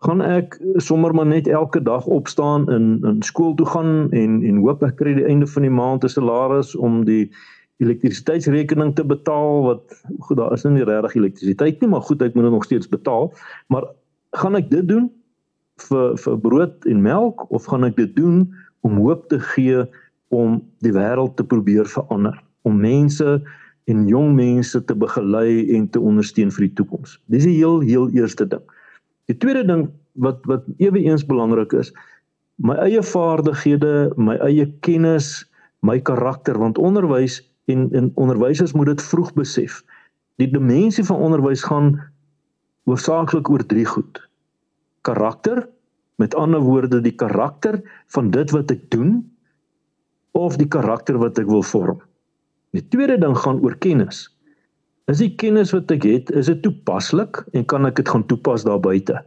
Gaan 0.03 0.21
ek 0.21 0.57
sommer 0.83 1.13
maar 1.15 1.25
net 1.25 1.47
elke 1.47 1.81
dag 1.81 2.05
opstaan 2.05 2.69
in 2.71 2.99
in 3.03 3.21
skool 3.23 3.53
toe 3.55 3.65
gaan 3.65 4.11
en 4.11 4.43
en 4.43 4.57
hoop 4.63 4.83
ek 4.83 4.97
kry 4.99 5.13
die 5.15 5.27
einde 5.27 5.47
van 5.47 5.61
die 5.61 5.71
maand 5.71 6.03
'n 6.03 6.09
salaris 6.09 6.75
om 6.75 7.05
die 7.05 7.31
elektrisiteitsrekening 7.83 8.95
te 8.95 9.03
betaal 9.03 9.63
wat 9.63 10.03
goed 10.19 10.37
daar 10.37 10.53
is 10.53 10.63
nou 10.63 10.73
nie 10.75 10.87
regtig 10.87 11.15
elektrisiteit 11.15 11.81
nie 11.81 11.89
maar 11.89 12.01
goed 12.01 12.21
ek 12.21 12.35
moet 12.35 12.47
dit 12.47 12.51
nog 12.51 12.63
steeds 12.63 12.89
betaal. 12.89 13.33
Maar 13.67 13.87
gaan 14.31 14.55
ek 14.55 14.69
dit 14.69 14.87
doen 14.87 15.11
vir 15.89 16.15
vir 16.17 16.39
brood 16.39 16.85
en 16.85 17.01
melk 17.01 17.51
of 17.51 17.65
gaan 17.65 17.83
ek 17.83 17.95
dit 17.95 18.15
doen 18.15 18.47
om 18.81 18.97
hoop 19.03 19.27
te 19.29 19.39
gee 19.39 19.83
om 20.29 20.61
die 20.79 20.93
wêreld 20.95 21.35
te 21.35 21.43
probeer 21.43 21.85
verander? 21.85 22.35
Om 22.63 22.79
mense 22.79 23.41
en 23.85 24.07
jong 24.07 24.33
mense 24.35 24.85
te 24.85 24.95
begelei 24.95 25.75
en 25.75 25.89
te 25.89 25.99
ondersteun 25.99 26.51
vir 26.51 26.67
die 26.67 26.75
toekoms. 26.79 27.19
Dis 27.27 27.43
die 27.43 27.57
heel 27.59 27.79
heel 27.79 28.09
eerste 28.15 28.47
ding 28.47 28.63
Die 29.29 29.37
tweede 29.37 29.65
ding 29.65 29.87
wat 30.21 30.45
wat 30.49 30.67
ewe 30.77 31.01
eens 31.03 31.25
belangrik 31.25 31.73
is, 31.73 31.91
my 32.55 32.75
eie 32.85 33.01
vaardighede, 33.03 34.13
my 34.15 34.37
eie 34.45 34.67
kennis, 34.85 35.45
my 35.85 35.99
karakter 35.99 36.57
want 36.61 36.77
onderwys 36.77 37.41
en 37.71 37.89
en 37.93 38.11
onderwysers 38.15 38.73
moet 38.73 38.93
dit 38.93 39.01
vroeg 39.01 39.33
besef. 39.33 39.81
Die 40.39 40.49
dimensie 40.51 41.05
van 41.07 41.23
onderwys 41.29 41.63
gaan 41.63 41.95
hoofsaaklik 42.85 43.49
oor 43.49 43.65
drie 43.65 43.85
goed. 43.85 44.19
Karakter, 45.01 45.65
met 46.15 46.35
ander 46.35 46.61
woorde 46.61 47.01
die 47.01 47.15
karakter 47.15 47.81
van 48.07 48.31
dit 48.31 48.51
wat 48.51 48.71
ek 48.71 48.89
doen 48.93 49.17
of 50.31 50.57
die 50.59 50.67
karakter 50.67 51.17
wat 51.19 51.39
ek 51.39 51.49
wil 51.49 51.63
vorm. 51.63 51.99
Die 52.75 52.83
tweede 52.91 53.17
ding 53.19 53.35
gaan 53.39 53.61
oor 53.63 53.75
kennis. 53.79 54.27
Is 55.05 55.19
die 55.21 55.35
kennis 55.37 55.69
wat 55.69 55.91
ek 55.93 56.05
het, 56.09 56.29
is 56.33 56.47
dit 56.49 56.63
toepaslik 56.65 57.43
en 57.53 57.65
kan 57.69 57.85
ek 57.85 57.99
dit 57.99 58.07
gaan 58.09 58.23
toepas 58.25 58.63
daar 58.65 58.79
buite? 58.81 59.19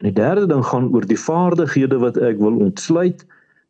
En 0.00 0.10
die 0.10 0.16
derde 0.18 0.44
ding 0.50 0.60
gaan 0.68 0.90
oor 0.92 1.06
die 1.08 1.16
vaardighede 1.16 1.96
wat 2.02 2.18
ek 2.20 2.36
wil 2.40 2.58
ontsluit 2.60 3.22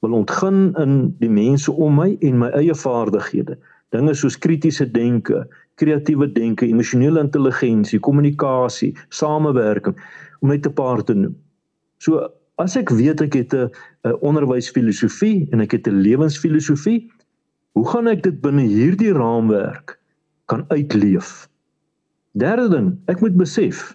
wil 0.02 0.16
ontgin 0.18 0.72
in 0.82 0.96
die 1.20 1.30
mense 1.30 1.70
om 1.70 2.00
my 2.00 2.08
en 2.26 2.40
my 2.40 2.48
eie 2.58 2.74
vaardighede. 2.74 3.54
Dinge 3.94 4.14
soos 4.18 4.38
kritiese 4.42 4.88
denke, 4.90 5.44
kreatiewe 5.78 6.26
denke, 6.34 6.66
emosionele 6.66 7.22
intelligensie, 7.22 8.02
kommunikasie, 8.02 8.90
samewerking 9.14 9.94
om 10.42 10.50
net 10.50 10.66
'n 10.66 10.74
paar 10.74 11.04
te 11.04 11.14
noem. 11.14 11.36
So 12.02 12.26
as 12.58 12.74
ek 12.76 12.90
weet 12.90 13.22
ek 13.22 13.38
het 13.38 13.54
'n 13.54 13.70
onderwysfilosofie 14.18 15.46
en 15.52 15.60
ek 15.60 15.78
het 15.78 15.86
'n 15.86 16.02
lewensfilosofie, 16.02 17.06
hoe 17.78 17.86
gaan 17.86 18.08
ek 18.08 18.22
dit 18.22 18.40
binne 18.40 18.66
hierdie 18.66 19.14
raamwerk 19.14 19.99
kan 20.50 20.64
uitleef? 20.74 21.46
Derde 22.38 22.68
ding, 22.70 22.92
ek 23.10 23.22
moet 23.22 23.38
besef 23.38 23.90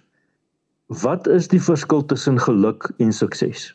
wat 1.02 1.26
is 1.26 1.48
die 1.50 1.60
verskil 1.60 2.04
tussen 2.06 2.38
geluk 2.38 2.86
en 3.02 3.10
sukses? 3.12 3.72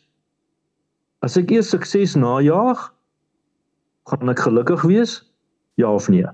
As 1.20 1.36
ek 1.36 1.52
eers 1.52 1.68
sukses 1.70 2.16
najag, 2.16 2.80
gaan 4.08 4.32
ek 4.32 4.40
gelukkig 4.42 4.82
wees? 4.88 5.18
Ja 5.78 5.92
of 5.92 6.08
nee? 6.08 6.26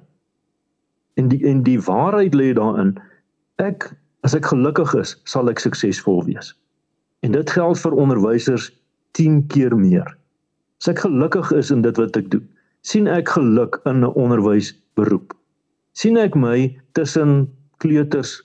En 1.18 1.28
die 1.32 1.40
en 1.50 1.64
die 1.66 1.80
waarheid 1.82 2.36
lê 2.38 2.52
daarin 2.54 2.94
ek 3.58 3.90
as 4.26 4.36
ek 4.38 4.46
gelukkig 4.50 4.94
is, 4.98 5.16
sal 5.26 5.50
ek 5.50 5.60
suksesvol 5.62 6.22
wees. 6.26 6.52
En 7.26 7.34
dit 7.34 7.50
geld 7.50 7.78
vir 7.82 7.98
onderwysers 7.98 8.70
10 9.18 9.42
keer 9.52 9.74
meer. 9.76 10.06
As 10.78 10.90
ek 10.92 11.02
gelukkig 11.02 11.50
is 11.58 11.72
in 11.74 11.82
dit 11.82 11.98
wat 11.98 12.16
ek 12.18 12.30
doen, 12.30 12.46
sien 12.86 13.10
ek 13.10 13.34
geluk 13.34 13.80
in 13.84 14.04
'n 14.04 14.14
onderwysberoep. 14.14 15.34
Sien 15.98 16.18
ek 16.20 16.36
my 16.38 16.68
tussen 16.94 17.48
kleuters, 17.82 18.38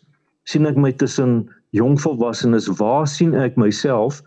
sien 0.50 0.65
ek 0.65 0.77
my 0.79 0.91
tussen 0.98 1.43
jong 1.77 2.00
volwassenes, 2.01 2.69
waar 2.79 3.05
sien 3.10 3.36
ek 3.38 3.57
myself 3.62 4.22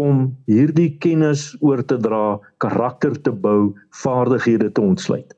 om 0.00 0.28
hierdie 0.50 0.92
kennis 1.02 1.50
oor 1.66 1.82
te 1.82 1.98
dra, 2.00 2.38
karakter 2.62 3.16
te 3.26 3.32
bou, 3.34 3.72
vaardighede 4.02 4.70
te 4.74 4.84
ontsluit. 4.84 5.34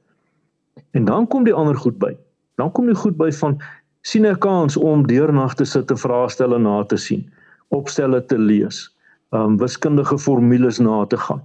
En 0.93 1.09
dan 1.09 1.27
kom 1.27 1.47
die 1.49 1.57
ander 1.57 1.77
goed 1.77 1.97
by. 2.03 2.13
Dan 2.61 2.73
kom 2.77 2.91
die 2.91 2.99
goed 2.99 3.17
by 3.17 3.31
van 3.41 3.57
sien 4.03 4.27
'n 4.27 4.39
kans 4.39 4.77
om 4.77 5.07
deurnag 5.07 5.55
te 5.55 5.65
sit 5.65 5.91
en 5.91 5.99
vraestelle 5.99 6.59
na 6.59 6.83
te 6.85 6.97
sien, 6.97 7.25
opstelle 7.71 8.21
te 8.27 8.39
lees, 8.39 8.91
um 9.33 9.57
wiskundige 9.57 10.19
formules 10.19 10.79
na 10.79 11.05
te 11.07 11.17
gaan. 11.17 11.43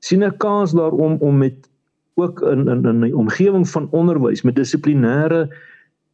sien 0.00 0.24
'n 0.24 0.36
kans 0.38 0.72
daarom 0.72 1.16
om 1.20 1.38
met 1.38 1.65
ook 2.16 2.40
in 2.42 2.68
in 2.68 2.84
in 2.84 3.04
'n 3.04 3.14
omgewing 3.14 3.68
van 3.68 3.88
onderwys 3.90 4.42
met 4.42 4.56
dissiplinêre 4.56 5.48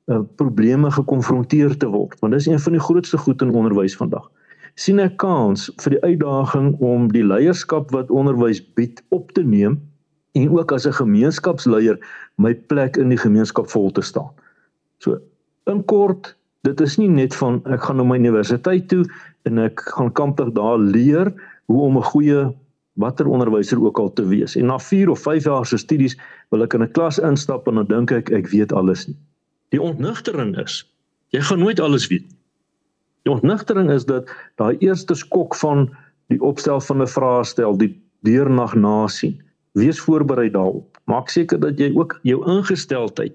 uh, 0.07 0.21
probleme 0.37 0.91
gekonfronteer 0.91 1.77
te 1.77 1.87
word, 1.87 2.19
want 2.21 2.33
dis 2.33 2.47
een 2.47 2.61
van 2.61 2.73
die 2.73 2.81
grootste 2.81 3.19
goed 3.19 3.43
in 3.43 3.55
onderwys 3.55 3.97
vandag. 3.97 4.31
sien 4.75 5.01
'n 5.01 5.17
kans 5.17 5.71
vir 5.77 5.91
die 5.91 6.03
uitdaging 6.03 6.77
om 6.81 7.13
die 7.13 7.25
leierskap 7.25 7.91
wat 7.91 8.11
onderwys 8.11 8.61
bied 8.75 9.03
op 9.09 9.33
te 9.33 9.43
neem 9.45 9.81
en 10.33 10.51
ook 10.51 10.73
as 10.73 10.87
'n 10.87 10.93
gemeenskapsleier 10.93 11.99
my 12.37 12.55
plek 12.55 12.97
in 12.97 13.09
die 13.09 13.19
gemeenskap 13.19 13.69
vol 13.71 13.91
te 13.91 14.01
staan. 14.01 14.31
So 14.99 15.19
in 15.67 15.85
kort, 15.85 16.37
dit 16.63 16.81
is 16.81 16.97
nie 16.97 17.09
net 17.09 17.35
van 17.35 17.61
ek 17.65 17.83
gaan 17.83 17.97
na 17.97 18.03
my 18.03 18.17
universiteit 18.17 18.89
toe 18.89 19.05
en 19.43 19.59
ek 19.59 19.81
gaan 19.81 20.13
kampig 20.13 20.53
daar 20.53 20.79
leer 20.79 21.33
hoe 21.67 21.81
om 21.81 21.97
'n 21.97 22.03
goeie 22.03 22.55
watter 23.01 23.27
onderwyser 23.27 23.81
ook 23.81 23.99
al 23.99 24.13
te 24.13 24.27
wees. 24.27 24.57
En 24.57 24.67
na 24.67 24.79
4 24.79 25.11
of 25.11 25.21
5 25.21 25.45
jaar 25.45 25.67
se 25.67 25.77
studies 25.77 26.19
wil 26.51 26.63
ek 26.63 26.75
in 26.75 26.83
'n 26.83 26.93
klas 26.93 27.19
instap 27.19 27.69
en 27.69 27.75
dan 27.75 27.87
dink 27.87 28.11
ek 28.11 28.31
ek 28.31 28.49
weet 28.49 28.73
alles 28.73 29.07
nie. 29.07 29.17
Die 29.71 29.81
ontnugtering 29.81 30.57
is 30.59 30.85
jy 31.33 31.41
gaan 31.41 31.59
nooit 31.59 31.81
alles 31.81 32.07
weet. 32.07 32.27
Die 33.25 33.33
ontnugtering 33.33 33.91
is 33.91 34.05
dat 34.05 34.29
daai 34.57 34.77
eerste 34.79 35.15
skok 35.15 35.55
van 35.57 35.89
die 36.29 36.41
opstel 36.41 36.81
van 36.81 37.03
'n 37.03 37.07
vraestel, 37.07 37.77
die 37.77 38.03
deurnag 38.21 38.75
nasien 38.75 39.43
wees 39.73 40.01
voorberei 40.01 40.51
daarop. 40.51 40.99
Maak 41.05 41.29
seker 41.29 41.61
dat 41.61 41.79
jy 41.79 41.93
ook 41.95 42.19
jou 42.23 42.45
ingesteldheid 42.47 43.33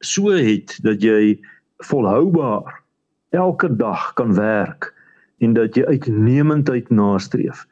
so 0.00 0.30
het 0.30 0.78
dat 0.82 1.02
jy 1.02 1.38
volhoubaar 1.84 2.82
elke 3.30 3.76
dag 3.76 4.12
kan 4.14 4.34
werk 4.34 4.94
en 5.38 5.52
dat 5.52 5.76
jy 5.76 5.84
uitnemendheid 5.84 6.90
nastreef 6.90 7.66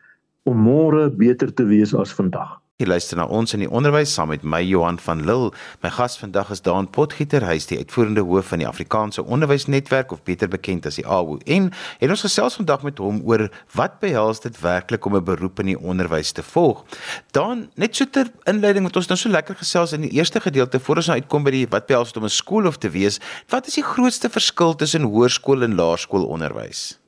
om 0.45 0.61
môre 0.61 1.09
beter 1.11 1.53
te 1.55 1.65
wees 1.65 1.95
as 1.97 2.13
vandag. 2.13 2.61
Jy 2.83 2.89
luister 2.91 3.15
na 3.15 3.29
ons 3.31 3.55
in 3.55 3.63
die 3.63 3.69
onderwys 3.71 4.11
saam 4.17 4.33
met 4.33 4.43
my 4.43 4.59
Johan 4.67 4.97
van 4.99 5.21
Lille. 5.23 5.53
My 5.85 5.93
gas 5.95 6.17
vandag 6.19 6.49
is 6.51 6.59
Daan 6.67 6.89
Potgieter, 6.91 7.45
hy 7.47 7.55
is 7.61 7.69
die 7.71 7.77
uitvoerende 7.79 8.25
hoof 8.27 8.49
van 8.51 8.65
die 8.65 8.67
Afrikaanse 8.67 9.23
Onderwysnetwerk 9.23 10.11
of 10.11 10.25
beter 10.27 10.51
bekend 10.51 10.89
as 10.91 10.99
die 10.99 11.05
AWO. 11.07 11.39
En 11.47 11.69
het 12.01 12.11
ons 12.11 12.25
gesels 12.27 12.59
vandag 12.59 12.83
met 12.83 12.99
hom 12.99 13.21
oor 13.31 13.47
wat 13.79 14.01
behels 14.03 14.43
dit 14.43 14.59
werklik 14.59 15.07
om 15.07 15.15
'n 15.15 15.23
beroep 15.23 15.63
in 15.63 15.71
die 15.71 15.79
onderwys 15.79 16.33
te 16.33 16.43
volg. 16.43 16.83
Daan, 17.31 17.71
net 17.77 17.95
so 17.95 18.05
ter 18.11 18.27
inleiding 18.51 18.91
wat 18.91 18.97
ons 18.97 19.07
nou 19.07 19.19
so 19.19 19.29
lekker 19.31 19.55
gesels 19.55 19.93
in 19.93 20.01
die 20.01 20.11
eerste 20.19 20.41
gedeelte 20.41 20.81
voor 20.81 20.97
ons 20.97 21.07
nou 21.07 21.21
uitkom 21.21 21.45
by 21.45 21.51
die 21.51 21.67
wat 21.71 21.87
behels 21.87 22.13
om 22.17 22.25
'n 22.25 22.29
skool 22.29 22.67
of 22.67 22.79
te 22.79 22.91
wees, 22.91 23.21
wat 23.49 23.67
is 23.67 23.75
die 23.75 23.87
grootste 23.87 24.29
verskil 24.29 24.75
tussen 24.75 25.03
hoërskool 25.03 25.63
en 25.63 25.75
laerskoolonderwys? 25.75 27.04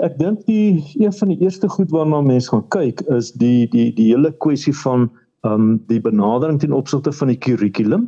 Ek 0.00 0.14
dink 0.16 0.46
die 0.48 0.80
een 0.96 1.12
van 1.12 1.28
die 1.28 1.42
eerste 1.44 1.68
goed 1.68 1.90
waarna 1.92 2.22
mense 2.24 2.48
gaan 2.48 2.64
kyk 2.72 3.02
is 3.12 3.32
die 3.36 3.68
die 3.68 3.90
die 3.92 4.08
hele 4.08 4.30
kwessie 4.40 4.72
van 4.80 5.10
ehm 5.44 5.52
um, 5.52 5.78
die 5.90 6.00
benadering 6.00 6.60
ten 6.62 6.72
opsigte 6.72 7.12
van 7.12 7.28
die 7.28 7.36
kurrikulum. 7.36 8.06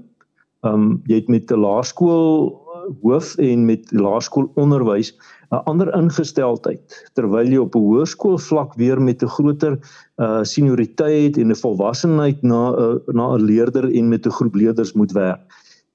Ehm 0.64 0.74
um, 0.74 1.02
jy 1.10 1.18
het 1.20 1.28
met 1.28 1.50
'n 1.52 1.60
laerskool 1.60 2.48
uh, 2.48 2.88
hoof 3.02 3.34
en 3.36 3.66
met 3.66 3.92
laerskoolonderwys 3.92 5.12
'n 5.52 5.60
ander 5.68 5.92
ingesteldheid 5.94 7.10
terwyl 7.14 7.52
jy 7.52 7.58
op 7.60 7.76
'n 7.76 7.84
hoërskool 7.84 8.38
vlak 8.38 8.74
weer 8.80 9.02
met 9.02 9.22
'n 9.22 9.28
groter 9.36 9.76
uh 10.16 10.40
senioriteit 10.42 11.36
en 11.36 11.50
'n 11.50 11.62
volwassenheid 11.64 12.42
na 12.42 12.72
'n 12.72 12.80
uh, 12.80 13.12
na 13.12 13.34
'n 13.36 13.44
leerder 13.44 13.84
en 13.92 14.08
met 14.08 14.26
'n 14.26 14.30
groep 14.30 14.54
leerders 14.54 14.92
moet 14.92 15.12
werk. 15.12 15.40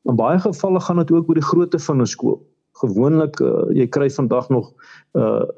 In 0.05 0.15
baie 0.15 0.39
gevalle 0.39 0.79
gaan 0.79 0.97
dit 0.97 1.11
ook 1.11 1.29
oor 1.29 1.41
die 1.41 1.49
grootte 1.51 1.79
van 1.79 2.01
'n 2.01 2.05
skool. 2.05 2.45
Gewoonlik 2.77 3.39
uh, 3.39 3.65
jy 3.73 3.87
kry 3.87 4.09
vandag 4.09 4.49
nog 4.49 4.73
uh 5.13 5.49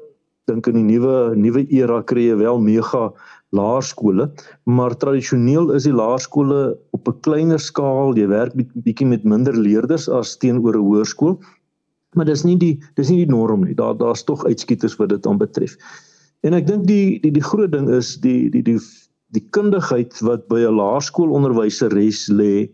dink 0.50 0.66
in 0.66 0.78
die 0.80 0.86
nuwe 0.94 1.34
nuwe 1.38 1.66
era 1.70 2.00
kry 2.02 2.28
jy 2.30 2.36
wel 2.40 2.60
mega 2.62 3.10
laerskole, 3.52 4.30
maar 4.64 4.96
tradisioneel 4.96 5.70
is 5.76 5.84
die 5.84 5.94
laerskole 5.94 6.76
op 6.96 7.08
'n 7.08 7.20
kleiner 7.20 7.60
skaal, 7.60 8.16
jy 8.16 8.26
werk 8.28 8.54
bietjie 8.56 9.06
met 9.06 9.24
minder 9.24 9.54
leerders 9.54 10.08
as 10.08 10.36
teenoor 10.36 10.76
'n 10.76 10.86
hoërskool. 10.88 11.38
Maar 12.14 12.26
dis 12.26 12.44
nie 12.44 12.56
die 12.56 12.80
dis 12.96 13.08
nie 13.08 13.24
die 13.24 13.32
norm 13.32 13.64
nie. 13.64 13.74
Daar 13.74 13.96
daar's 13.96 14.24
tog 14.24 14.44
uitskieters 14.44 14.96
wat 14.96 15.08
dit 15.08 15.26
aanbetref. 15.26 15.76
En 16.42 16.54
ek 16.54 16.66
dink 16.66 16.86
die 16.86 17.20
die 17.20 17.32
die 17.32 17.44
groot 17.44 17.72
ding 17.72 17.88
is 17.88 18.16
die 18.20 18.50
die 18.50 18.62
die 18.62 18.78
die 19.32 19.46
kundigheid 19.50 20.20
wat 20.20 20.48
by 20.48 20.60
'n 20.60 20.76
laerskoolonderwyseres 20.76 22.28
lê 22.28 22.68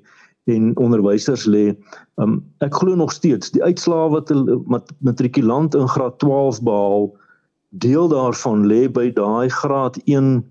en 0.46 0.76
onderwysers 0.76 1.46
lê. 1.46 1.76
Um, 2.16 2.42
ek 2.60 2.74
glo 2.74 2.94
nog 2.94 3.12
steeds 3.12 3.50
die 3.50 3.62
uitslae 3.62 4.10
wat 4.10 4.30
'n 4.30 4.64
matrikulant 5.00 5.74
in 5.74 5.88
graad 5.88 6.18
12 6.18 6.62
behaal 6.62 7.17
deel 7.68 8.08
daarvan 8.08 8.66
lê 8.66 8.86
by 8.88 9.10
daai 9.12 9.48
graad 9.52 9.98
1 10.04 10.44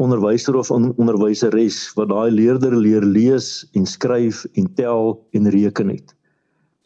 onderwyser 0.00 0.56
of 0.56 0.70
onderwyseres 0.72 1.90
wat 1.98 2.08
daai 2.08 2.30
leerder 2.32 2.76
leer 2.76 3.04
lees 3.04 3.66
en 3.76 3.86
skryf 3.86 4.46
en 4.56 4.70
tel 4.74 5.18
en 5.36 5.50
reken 5.52 5.92
het. 5.92 6.14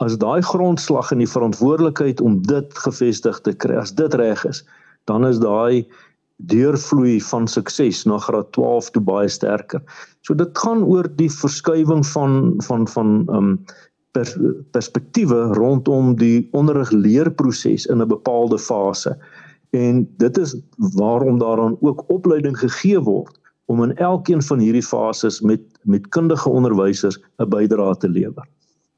As 0.03 0.19
daai 0.19 0.43
grondslag 0.43 1.13
en 1.15 1.23
die 1.23 1.31
verantwoordelikheid 1.31 2.21
om 2.21 2.41
dit 2.43 2.79
gevestig 2.87 3.39
te 3.47 3.55
kry, 3.55 3.79
as 3.79 3.95
dit 3.95 4.15
reg 4.19 4.43
is, 4.45 4.65
dan 5.07 5.27
is 5.27 5.39
daai 5.39 5.87
deurvloei 6.51 7.21
van 7.23 7.47
sukses 7.47 8.03
na 8.11 8.19
graad 8.19 8.51
12 8.53 8.91
toe 8.91 9.03
baie 9.07 9.31
sterker. 9.31 9.83
So 10.27 10.35
dit 10.35 10.51
gaan 10.59 10.83
oor 10.83 11.07
die 11.07 11.31
verskywing 11.31 12.03
van 12.11 12.57
van 12.67 12.89
van 12.91 13.23
um 13.31 13.51
pers, 14.15 14.35
perspektiewe 14.75 15.55
rondom 15.55 16.17
die 16.19 16.49
onderrig 16.53 16.91
leerproses 16.91 17.87
in 17.87 18.03
'n 18.03 18.09
bepaalde 18.09 18.59
fase 18.59 19.15
en 19.75 20.05
dit 20.17 20.39
is 20.39 20.57
waarom 20.77 21.39
daaraan 21.39 21.77
ook 21.81 22.05
opleiding 22.07 22.59
gegee 22.59 23.01
word 23.01 23.41
om 23.65 23.83
in 23.83 23.97
elkeen 23.97 24.43
van 24.43 24.59
hierdie 24.59 24.87
fases 24.87 25.41
met 25.41 25.61
met 25.85 26.09
kundige 26.09 26.49
onderwysers 26.49 27.19
'n 27.39 27.49
bydrae 27.49 27.97
te 27.97 28.09
lewer. 28.09 28.47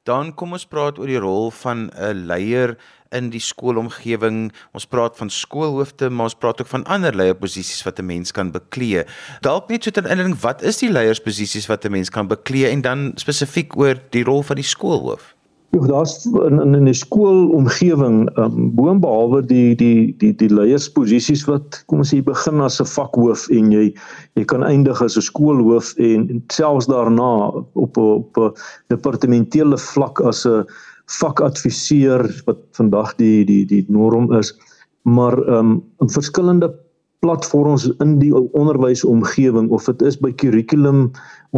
Dan 0.02 0.35
kom 0.35 0.52
ons 0.52 0.66
praat 0.66 0.99
oor 0.99 1.06
die 1.06 1.18
rol 1.18 1.50
van 1.50 1.90
'n 1.90 2.26
leier 2.26 2.76
in 3.11 3.30
die 3.30 3.40
skoolomgewing. 3.40 4.52
Ons 4.73 4.87
praat 4.87 5.16
van 5.16 5.30
skoolhoofde, 5.30 6.11
maar 6.11 6.25
ons 6.25 6.35
praat 6.35 6.61
ook 6.61 6.66
van 6.66 6.85
ander 6.85 7.16
leierposisies 7.16 7.83
wat 7.83 7.99
'n 7.99 8.06
mens 8.06 8.33
kan 8.33 8.50
beklee. 8.50 9.04
Dalk 9.40 9.68
net 9.68 9.85
so 9.85 9.90
ter 9.90 10.06
inleiding, 10.06 10.40
wat 10.40 10.62
is 10.62 10.78
die 10.78 10.92
leiersposisies 10.92 11.66
wat 11.66 11.85
'n 11.85 11.90
mens 11.90 12.11
kan 12.11 12.26
beklee 12.26 12.68
en 12.68 12.80
dan 12.80 13.12
spesifiek 13.14 13.76
oor 13.76 13.95
die 14.11 14.25
rol 14.25 14.42
van 14.42 14.56
die 14.56 14.64
skoolhoof? 14.64 15.36
Ja, 15.70 15.87
daar's 15.87 16.25
in 16.25 16.75
in 16.75 16.88
'n 16.88 16.94
skoolomgewing, 16.94 18.38
um, 18.38 18.44
ehm, 18.44 18.75
boonbehalwe 18.75 19.46
die 19.46 19.75
die 19.75 20.14
die 20.16 20.35
die 20.35 20.54
leiersposisies 20.54 21.44
wat 21.44 21.82
kom 21.87 21.99
ons 21.99 22.14
sê 22.14 22.23
begin 22.23 22.61
as 22.61 22.80
'n 22.80 22.87
vakhoof 22.87 23.49
en 23.50 23.73
jy 23.73 23.94
jy 24.35 24.44
kan 24.44 24.62
eindig 24.62 25.02
as 25.02 25.16
'n 25.16 25.20
skoolhoof 25.23 25.94
en, 25.99 26.28
en 26.30 26.42
selfs 26.49 26.87
daarna 26.87 27.50
op 27.75 27.96
op 27.96 28.38
'n 28.38 28.52
departementele 28.88 29.78
vlak 29.78 30.20
as 30.20 30.46
'n 30.46 30.64
vakadviseur 31.06 32.42
wat 32.46 32.58
vandag 32.73 33.14
die 33.16 33.44
die 33.44 33.66
die 33.66 33.85
norm 33.88 34.32
is, 34.32 34.54
maar 35.02 35.38
um, 35.49 35.82
in 36.00 36.11
verskillende 36.11 36.75
platforms 37.26 37.88
in 37.99 38.18
die 38.23 38.33
onderwysomgewing 38.35 39.71
of 39.75 39.88
dit 39.90 40.02
is 40.06 40.18
by 40.23 40.30
kurrikulum 40.38 41.09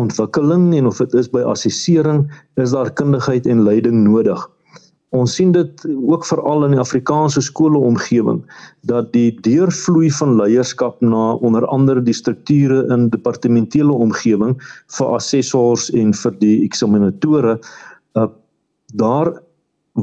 ontwikkeling 0.01 0.71
en 0.79 0.89
of 0.89 1.01
dit 1.03 1.17
is 1.21 1.29
by 1.29 1.43
assessering 1.45 2.25
is 2.63 2.73
daar 2.73 2.91
kundigheid 3.01 3.47
en 3.47 3.67
leiding 3.67 4.07
nodig. 4.07 4.47
Ons 5.17 5.35
sien 5.39 5.53
dit 5.53 5.85
ook 6.13 6.25
veral 6.29 6.67
in 6.67 6.75
die 6.77 6.81
Afrikaanse 6.81 7.41
skole 7.45 7.81
omgewing 7.81 8.43
dat 8.89 9.13
die 9.13 9.31
deurvloei 9.45 10.11
van 10.19 10.37
leierskap 10.41 11.01
na 11.05 11.33
onder 11.45 11.65
andere 11.73 12.05
die 12.05 12.17
strukture 12.17 12.83
in 12.93 13.09
departementele 13.13 13.93
omgewing 13.93 14.57
vir 14.97 15.15
assessors 15.17 15.89
en 15.97 16.13
vir 16.17 16.37
die 16.45 16.57
eksaminatore 16.65 17.57
uh, 18.17 18.29
daar 19.01 19.33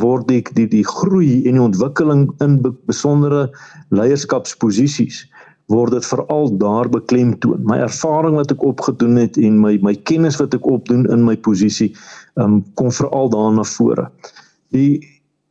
word 0.02 0.28
die 0.30 0.42
die 0.58 0.68
die 0.74 0.86
groei 0.86 1.46
en 1.46 1.58
die 1.58 1.68
ontwikkeling 1.70 2.28
in 2.46 2.60
besondere 2.90 3.48
leierskapsposisies 3.94 5.26
word 5.72 5.96
dit 5.96 6.06
veral 6.06 6.52
daar 6.58 6.90
beklemtoon. 6.90 7.64
My 7.66 7.80
ervaring 7.86 8.38
wat 8.38 8.52
ek 8.54 8.64
opgedoen 8.64 9.18
het 9.18 9.38
en 9.42 9.58
my 9.62 9.78
my 9.82 9.96
kennis 10.10 10.38
wat 10.42 10.54
ek 10.54 10.68
opdoen 10.70 11.06
in 11.14 11.26
my 11.26 11.36
posisie, 11.36 11.94
um, 12.36 12.62
kom 12.76 12.92
veral 12.92 13.30
daar 13.34 13.52
na 13.56 13.66
vore. 13.76 14.10
Die 14.76 15.02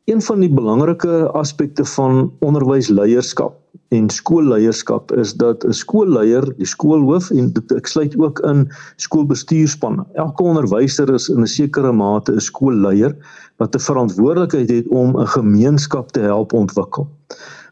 een 0.04 0.21
van 0.23 0.40
die 0.44 0.52
belangrike 0.52 1.28
aspekte 1.33 1.85
van 1.85 2.33
onderwysleierskap 2.44 3.56
en 3.94 4.11
skoolleierskap 4.11 5.12
is 5.12 5.33
dat 5.40 5.64
'n 5.64 5.73
skoolleier, 5.73 6.44
die 6.59 6.66
skoolhoof 6.66 7.30
en 7.30 7.52
dit 7.52 7.73
ek 7.73 7.87
sluit 7.87 8.18
ook 8.18 8.38
in 8.50 8.68
skoolbestuurspanne. 8.97 10.04
Elke 10.14 10.42
onderwyser 10.42 11.14
is 11.14 11.28
in 11.28 11.40
'n 11.40 11.47
sekere 11.47 11.92
mate 11.92 12.33
'n 12.33 12.40
skoolleier 12.40 13.16
wat 13.56 13.75
'n 13.75 13.87
verantwoordelikheid 13.88 14.71
het 14.71 14.88
om 14.88 15.16
'n 15.21 15.26
gemeenskap 15.26 16.12
te 16.12 16.21
help 16.21 16.52
ontwikkel. 16.52 17.09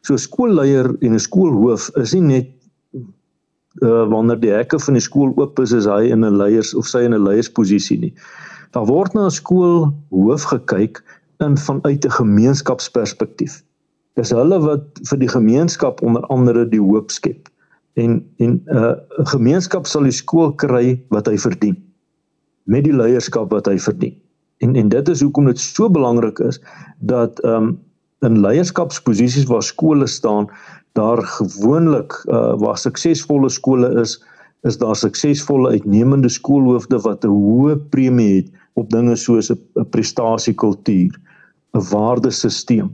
So 0.02 0.18
skoolleier 0.18 0.90
en 1.00 1.14
'n 1.14 1.22
skoolhoof 1.22 1.90
is 1.96 2.12
nie 2.14 2.26
net 2.26 2.48
uh 3.82 4.04
wanneer 4.10 4.40
die 4.40 4.52
hekke 4.52 4.78
van 4.78 4.94
die 4.98 5.04
skool 5.04 5.32
oop 5.36 5.60
is 5.62 5.72
is 5.72 5.86
hy 5.86 6.10
in 6.12 6.24
'n 6.24 6.36
leiers 6.36 6.74
of 6.74 6.86
sy 6.86 7.04
in 7.06 7.14
'n 7.14 7.24
leiersposisie 7.24 7.98
nie. 7.98 8.14
Daar 8.72 8.86
word 8.86 9.14
na 9.14 9.26
'n 9.26 9.30
skoolhoof 9.30 10.42
gekyk 10.52 11.02
in 11.40 11.56
vanuit 11.56 12.04
'n 12.04 12.10
gemeenskapsperspektief. 12.10 13.62
Dis 14.16 14.30
hulle 14.30 14.58
wat 14.60 15.00
vir 15.08 15.18
die 15.18 15.28
gemeenskap 15.28 16.02
onder 16.02 16.26
andere 16.26 16.68
die 16.68 16.80
hoop 16.80 17.10
skep. 17.10 17.48
En 17.94 18.24
en 18.38 18.60
'n 18.66 18.76
uh, 18.76 18.94
gemeenskap 19.32 19.86
sal 19.86 20.02
die 20.02 20.18
skool 20.22 20.52
kry 20.52 21.00
wat 21.08 21.26
hy 21.26 21.36
verdien 21.36 21.76
met 22.64 22.84
die 22.84 22.94
leierskap 22.94 23.50
wat 23.50 23.66
hy 23.66 23.78
verdien. 23.78 24.14
En 24.58 24.76
en 24.76 24.88
dit 24.88 25.08
is 25.08 25.20
hoekom 25.20 25.46
dit 25.50 25.58
so 25.58 25.90
belangrik 25.90 26.38
is 26.38 26.60
dat 26.98 27.40
ehm 27.40 27.54
um, 27.54 27.78
in 28.26 28.40
leierskapsposisies 28.40 29.48
waar 29.50 29.62
skole 29.62 30.06
staan, 30.06 30.48
daar 30.98 31.22
gewoonlik 31.22 32.12
uh, 32.28 32.52
waar 32.60 32.78
suksesvolle 32.78 33.48
skole 33.50 33.88
is, 34.00 34.18
is 34.62 34.78
daar 34.78 34.96
suksesvolle 34.96 35.70
uitnemende 35.70 36.28
skoolhoofde 36.28 37.00
wat 37.06 37.24
'n 37.24 37.34
hoë 37.34 37.76
premie 37.90 38.36
het 38.36 38.50
op 38.74 38.90
dinge 38.90 39.16
soos 39.16 39.50
'n 39.50 39.88
prestasiekultuur, 39.90 41.12
'n 41.74 41.84
waardesisteem, 41.90 42.90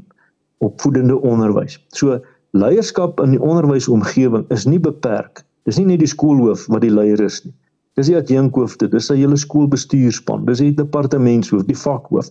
opvoedende 0.59 1.21
onderwys. 1.21 1.79
So 1.89 2.21
leierskap 2.51 3.21
in 3.21 3.31
die 3.31 3.43
onderwysomgewing 3.43 4.45
is 4.51 4.65
nie 4.65 4.81
beperk. 4.81 5.45
Dis 5.65 5.77
nie 5.77 5.87
net 5.87 5.99
die 5.99 6.09
skoolhoof 6.09 6.67
wat 6.67 6.81
die 6.81 6.95
leier 6.95 7.21
is 7.21 7.45
nie. 7.45 7.55
Dis 7.99 8.07
die 8.07 8.17
adjunkhoofde, 8.17 8.89
dis 8.89 9.07
sy 9.11 9.17
hele 9.19 9.37
skoolbestuurspan, 9.37 10.45
dis 10.47 10.59
die 10.59 10.75
departementshoof, 10.75 11.65
die 11.67 11.77
vakhoof. 11.77 12.31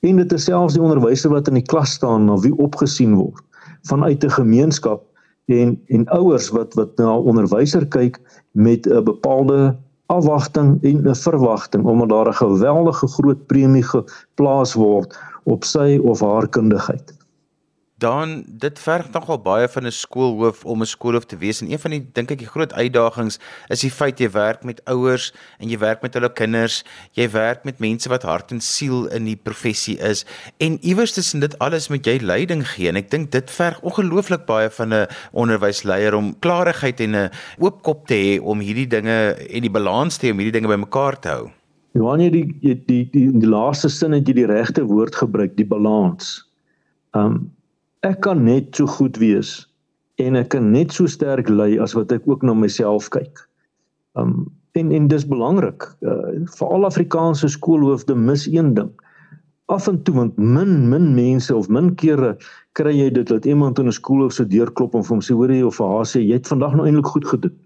En 0.00 0.16
dit 0.16 0.32
is 0.32 0.44
selfs 0.44 0.74
die 0.74 0.82
onderwyser 0.82 1.30
wat 1.30 1.48
in 1.48 1.58
die 1.58 1.66
klas 1.72 1.92
staan 1.98 2.24
na 2.24 2.38
wie 2.40 2.54
opgesien 2.56 3.14
word. 3.18 3.44
Vanuit 3.88 4.24
'n 4.24 4.30
gemeenskap 4.30 5.04
en 5.46 5.76
en 5.86 6.08
ouers 6.08 6.48
wat 6.56 6.74
wat 6.74 6.96
na 6.96 7.12
'n 7.16 7.26
onderwyser 7.32 7.86
kyk 7.86 8.20
met 8.52 8.86
'n 8.86 9.04
bepaalde 9.04 9.76
afwagting 10.06 10.82
en 10.82 11.08
'n 11.08 11.14
verwagting 11.14 11.84
omdat 11.84 12.08
daar 12.08 12.28
'n 12.28 12.42
geweldige 12.42 13.06
groot 13.06 13.46
premie 13.46 13.82
geplaas 13.82 14.74
word 14.74 15.18
op 15.44 15.64
sy 15.64 15.98
of 16.02 16.20
haar 16.20 16.48
kundigheid 16.48 17.19
dan 18.00 18.44
dit 18.62 18.78
verg 18.80 19.10
nogal 19.12 19.38
baie 19.44 19.68
van 19.68 19.86
'n 19.86 19.92
skoolhoof 19.92 20.64
om 20.64 20.80
'n 20.80 20.92
skoolhoof 20.94 21.26
te 21.26 21.36
wees 21.36 21.60
en 21.60 21.70
een 21.70 21.78
van 21.78 21.90
die 21.90 22.04
dink 22.12 22.30
ek 22.30 22.38
die 22.38 22.52
groot 22.54 22.72
uitdagings 22.72 23.38
is 23.68 23.80
die 23.80 23.90
feit 23.90 24.20
jy 24.20 24.30
werk 24.30 24.64
met 24.64 24.80
ouers 24.84 25.32
en 25.58 25.68
jy 25.68 25.78
werk 25.78 26.02
met 26.02 26.14
hulle 26.14 26.32
kinders, 26.32 26.84
jy 27.12 27.30
werk 27.30 27.64
met 27.64 27.78
mense 27.78 28.08
wat 28.08 28.22
hart 28.22 28.50
en 28.50 28.60
siel 28.60 29.06
in 29.06 29.24
die 29.24 29.36
professie 29.36 29.98
is 29.98 30.24
en 30.58 30.78
iewers 30.80 31.12
tussen 31.12 31.40
dit 31.40 31.58
alles 31.58 31.88
moet 31.88 32.06
jy 32.06 32.18
leiding 32.22 32.66
gee 32.66 32.88
en 32.88 32.96
ek 32.96 33.10
dink 33.10 33.30
dit 33.30 33.50
verg 33.50 33.80
ongelooflik 33.80 34.46
baie 34.46 34.70
van 34.70 34.94
'n 34.94 35.06
onderwysleier 35.32 36.14
om 36.14 36.38
klarigheid 36.38 37.00
en 37.00 37.16
'n 37.16 37.30
oop 37.58 37.82
kop 37.82 38.06
te 38.06 38.14
hê 38.14 38.40
om 38.42 38.60
hierdie 38.60 38.88
dinge 38.88 39.36
en 39.50 39.62
die 39.62 39.70
balans 39.70 40.16
te 40.16 40.26
hê 40.26 40.32
om 40.32 40.38
hierdie 40.38 40.60
dinge 40.60 40.68
bymekaar 40.68 41.20
te 41.20 41.28
hou. 41.28 41.50
Wanneer 41.92 42.30
die 42.30 42.46
die 42.60 42.82
die 42.86 43.08
die, 43.12 43.30
die 43.32 43.48
laaste 43.48 43.88
sin 43.88 44.12
het 44.12 44.28
jy 44.28 44.34
die 44.34 44.46
regte 44.46 44.84
woord 44.86 45.14
gebruik, 45.14 45.56
die 45.56 45.66
balans. 45.66 46.46
Um 47.12 47.50
ek 48.06 48.20
kan 48.24 48.44
net 48.44 48.76
so 48.76 48.86
goed 48.86 49.18
wees 49.20 49.66
en 50.20 50.36
ek 50.36 50.52
kan 50.54 50.70
net 50.72 50.92
so 50.92 51.08
sterk 51.08 51.48
lei 51.48 51.74
as 51.80 51.94
wat 51.96 52.12
ek 52.12 52.26
ook 52.28 52.42
na 52.44 52.54
myself 52.56 53.08
kyk. 53.12 53.44
Um 54.16 54.48
en 54.78 54.92
en 54.94 55.08
dis 55.10 55.26
belangrik. 55.26 55.88
Uh, 56.06 56.46
vir 56.46 56.68
al 56.70 56.86
Afrikaanse 56.86 57.48
skoolhoofde 57.50 58.14
mis 58.14 58.46
een 58.46 58.74
ding. 58.74 58.90
Af 59.66 59.88
en 59.90 59.98
toe 60.02 60.14
want 60.14 60.36
min 60.38 60.88
min 60.88 61.08
mense 61.14 61.54
of 61.54 61.68
min 61.68 61.94
kere 61.98 62.36
kry 62.78 62.92
jy 62.94 63.08
dit 63.10 63.26
dat 63.26 63.48
iemand 63.50 63.78
in 63.78 63.90
'n 63.90 63.98
skoolhoof 63.98 64.32
se 64.32 64.46
deur 64.46 64.70
klop 64.70 64.94
en 64.94 65.02
vir 65.02 65.14
hom 65.16 65.24
sê 65.26 65.34
hoor 65.34 65.50
jy 65.50 65.62
of 65.66 65.76
vir 65.76 65.86
haar 65.86 66.06
sê 66.06 66.22
jy 66.22 66.38
het 66.38 66.48
vandag 66.48 66.76
nou 66.76 66.86
eintlik 66.86 67.06
goed 67.06 67.26
gedoen. 67.26 67.56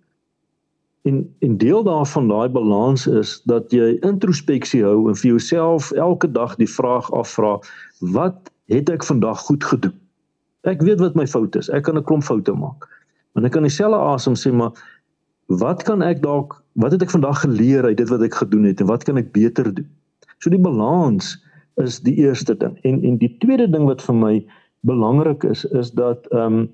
En 1.04 1.34
en 1.40 1.58
deel 1.58 1.84
daarvan 1.84 2.28
daai 2.28 2.48
balans 2.48 3.06
is 3.06 3.42
dat 3.44 3.70
jy 3.72 3.98
introspeksie 4.00 4.82
hou 4.82 5.08
en 5.08 5.14
vir 5.14 5.30
jouself 5.30 5.92
elke 5.92 6.32
dag 6.32 6.56
die 6.56 6.70
vraag 6.70 7.12
afvra 7.12 7.58
wat 8.00 8.50
het 8.72 8.88
ek 8.90 9.04
vandag 9.04 9.38
goed 9.38 9.64
gedoen? 9.64 10.03
Ek 10.64 10.82
weet 10.82 11.00
wat 11.00 11.14
my 11.14 11.26
fout 11.28 11.56
is. 11.60 11.68
Ek 11.68 11.84
kan 11.84 11.98
'n 11.98 12.04
klomp 12.04 12.24
foute 12.24 12.52
maak. 12.52 12.88
Maar 13.32 13.44
ek 13.44 13.52
kan 13.52 13.62
dieselfde 13.62 13.98
asem 13.98 14.34
sê 14.34 14.52
maar 14.52 14.72
wat 15.46 15.82
kan 15.82 16.02
ek 16.02 16.22
dalk 16.22 16.62
wat 16.80 16.92
het 16.92 17.02
ek 17.02 17.10
vandag 17.10 17.40
geleer 17.40 17.84
uit 17.84 17.96
dit 17.96 18.08
wat 18.08 18.22
ek 18.22 18.34
gedoen 18.34 18.64
het 18.64 18.80
en 18.80 18.86
wat 18.86 19.04
kan 19.04 19.16
ek 19.16 19.32
beter 19.32 19.74
doen? 19.74 19.88
So 20.38 20.50
die 20.50 20.60
balans 20.60 21.36
is 21.76 22.00
die 22.00 22.14
eerste 22.14 22.56
ding. 22.56 22.78
En 22.82 23.02
en 23.04 23.18
die 23.18 23.36
tweede 23.38 23.68
ding 23.70 23.84
wat 23.84 24.02
vir 24.02 24.14
my 24.14 24.34
belangrik 24.88 25.44
is 25.44 25.64
is 25.64 25.90
dat 25.90 26.26
ehm 26.32 26.64
um, 26.64 26.70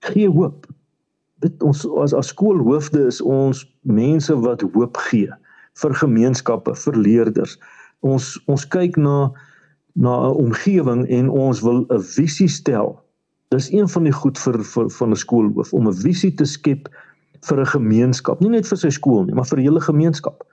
gee 0.00 0.28
hoop. 0.28 0.66
Dit 1.40 1.62
ons 1.62 1.86
as 2.02 2.14
as 2.14 2.32
skoolhoofde 2.32 3.06
is 3.06 3.20
ons 3.20 3.62
mense 3.82 4.34
wat 4.40 4.64
hoop 4.74 4.96
gee 4.96 5.30
vir 5.82 5.94
gemeenskappe, 5.94 6.74
vir 6.74 6.96
leerders. 6.96 7.58
Ons 8.00 8.40
ons 8.46 8.66
kyk 8.66 8.96
na 8.96 9.30
na 9.94 10.30
'n 10.30 10.36
omgewing 10.46 11.06
en 11.06 11.28
ons 11.28 11.60
wil 11.60 11.86
'n 11.86 12.02
visie 12.02 12.48
stel 12.48 12.98
Dis 13.50 13.72
een 13.72 13.88
van 13.88 14.04
die 14.06 14.12
goed 14.14 14.38
vir 14.38 14.60
vir 14.62 14.90
van 14.94 15.10
'n 15.10 15.18
skoolhoof 15.22 15.72
om 15.74 15.88
'n 15.88 16.00
visie 16.02 16.34
te 16.34 16.44
skep 16.44 16.88
vir 17.48 17.60
'n 17.60 17.66
gemeenskap, 17.66 18.40
nie 18.40 18.50
net 18.50 18.68
vir 18.68 18.78
sy 18.78 18.90
skool 18.90 19.24
nie, 19.24 19.34
maar 19.34 19.48
vir 19.50 19.58
die 19.58 19.66
hele 19.66 19.80
gemeenskap. 19.80 20.44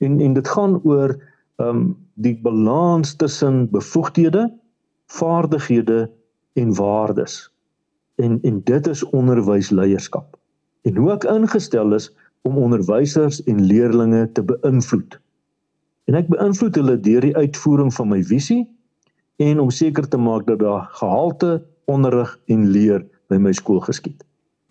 En 0.00 0.20
en 0.20 0.32
dit 0.34 0.48
gaan 0.48 0.80
oor 0.84 1.10
ehm 1.58 1.68
um, 1.68 1.96
die 2.14 2.38
balans 2.42 3.14
tussen 3.16 3.70
bevoegdhede, 3.70 4.48
vaardighede 5.06 6.10
en 6.52 6.74
waardes. 6.74 7.52
En 8.16 8.40
en 8.42 8.60
dit 8.64 8.86
is 8.86 9.04
onderwysleierskap. 9.04 10.36
En 10.82 10.96
hoe 10.96 11.12
ek 11.12 11.24
ingestel 11.24 11.94
is 11.94 12.10
om 12.42 12.56
onderwysers 12.56 13.42
en 13.44 13.60
leerders 13.60 14.32
te 14.32 14.42
beïnvloed. 14.42 15.20
En 16.04 16.14
ek 16.14 16.28
beïnvloed 16.28 16.74
hulle 16.74 17.00
deur 17.00 17.20
die 17.20 17.36
uitvoering 17.36 17.94
van 17.94 18.08
my 18.08 18.22
visie 18.24 18.68
en 19.36 19.60
om 19.60 19.70
seker 19.70 20.08
te 20.08 20.16
maak 20.16 20.46
dat 20.46 20.58
daar 20.58 20.88
gehalte 20.96 21.58
onderrig 21.88 22.34
en 22.52 22.68
leer 22.72 23.04
by 23.32 23.38
my 23.40 23.52
skool 23.56 23.80
geskied. 23.84 24.24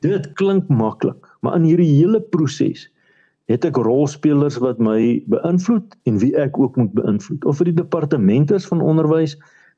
Dit 0.05 0.29
klink 0.37 0.69
maklik, 0.69 1.25
maar 1.41 1.57
in 1.57 1.65
hierdie 1.65 1.89
hele 1.89 2.21
proses 2.21 2.87
het 3.47 3.65
ek 3.65 3.79
rolspelers 3.79 4.57
wat 4.61 4.79
my 4.83 5.23
beïnvloed 5.31 5.95
en 6.09 6.17
wie 6.21 6.33
ek 6.37 6.57
ook 6.59 6.75
moet 6.77 6.91
beïnvloed. 6.97 7.45
Of 7.47 7.61
dit 7.61 7.71
die 7.71 7.79
departement 7.79 8.51
is 8.51 8.67
van 8.67 8.83
onderwys 8.83 9.37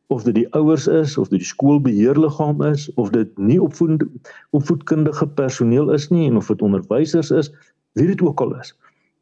of 0.10 0.25
dit 0.25 0.39
die 0.39 0.47
ouers 0.58 0.88
is 0.89 1.17
of 1.21 1.30
dit 1.30 1.43
die 1.43 1.47
skoolbeheerliggaam 1.47 2.63
is 2.65 2.88
of 2.97 3.12
dit 3.13 3.30
nie 3.38 3.60
opvoedende 3.62 4.10
opvoedkundige 4.58 5.28
personeel 5.38 5.93
is 5.93 6.10
nie 6.10 6.25
en 6.28 6.39
of 6.41 6.49
dit 6.49 6.63
onderwysers 6.65 7.30
is, 7.32 7.52
wie 7.93 8.10
dit 8.10 8.23
ook 8.25 8.41
al 8.41 8.56
is. 8.58 8.73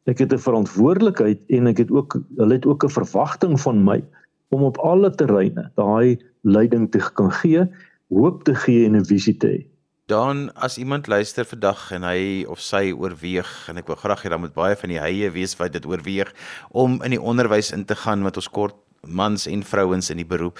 Ek 0.08 0.24
het 0.24 0.32
'n 0.32 0.40
verantwoordelikheid 0.40 1.44
en 1.52 1.66
ek 1.68 1.84
het 1.84 1.90
ook 1.92 2.16
hulle 2.40 2.56
het 2.56 2.66
ook 2.66 2.84
'n 2.84 2.96
verwagting 2.96 3.60
van 3.60 3.84
my 3.84 4.00
om 4.48 4.62
op 4.62 4.78
alle 4.78 5.10
terreine 5.10 5.70
daai 5.76 6.16
leiding 6.42 6.90
te 6.90 7.04
kan 7.14 7.30
gee 7.30 7.68
hoop 8.10 8.44
te 8.44 8.54
gee 8.54 8.86
en 8.86 8.96
'n 8.96 9.04
visie 9.04 9.36
te 9.36 9.46
hê. 9.46 9.66
Dan 10.06 10.50
as 10.54 10.78
iemand 10.78 11.06
luister 11.06 11.44
vandag 11.44 11.92
en 11.92 12.02
hy 12.02 12.44
of 12.48 12.60
sy 12.60 12.92
oorweeg 12.92 13.68
en 13.68 13.76
ek 13.76 13.86
wil 13.86 13.96
graag 13.96 14.22
hê 14.24 14.30
dan 14.30 14.40
moet 14.40 14.54
baie 14.54 14.76
van 14.76 14.88
die 14.88 15.00
hye 15.00 15.30
wees 15.30 15.56
wat 15.58 15.72
dit 15.72 15.86
oorweeg 15.86 16.32
om 16.70 17.02
in 17.02 17.10
die 17.10 17.20
onderwys 17.20 17.72
in 17.72 17.84
te 17.84 17.94
gaan 17.94 18.22
wat 18.22 18.36
ons 18.36 18.48
kort 18.48 18.74
mans 19.06 19.46
en 19.46 19.62
vrouens 19.62 20.10
in 20.10 20.16
die 20.16 20.26
beroep. 20.26 20.58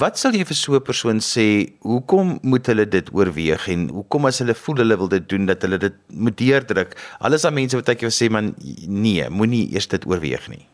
Wat 0.00 0.18
sal 0.18 0.32
jy 0.32 0.44
vir 0.44 0.56
so 0.56 0.76
'n 0.76 0.82
persoon 0.82 1.20
sê, 1.20 1.74
hoekom 1.82 2.38
moet 2.42 2.66
hulle 2.66 2.86
dit 2.86 3.10
oorweeg 3.12 3.68
en 3.68 3.88
hoekom 3.88 4.26
as 4.26 4.38
hulle 4.38 4.54
voel 4.54 4.76
hulle 4.76 4.96
wil 4.96 5.08
dit 5.08 5.28
doen 5.28 5.46
dat 5.46 5.62
hulle 5.62 5.78
dit 5.78 5.94
moet 6.08 6.36
deurdruk? 6.36 6.96
Alles 7.20 7.44
aan 7.44 7.54
mense 7.54 7.76
wat 7.76 7.88
ek 7.88 8.00
jou 8.00 8.10
sê 8.10 8.30
man 8.30 8.54
nee, 8.86 9.28
moenie 9.28 9.72
eers 9.72 9.88
dit 9.88 10.06
oorweeg 10.06 10.48
nie. 10.48 10.66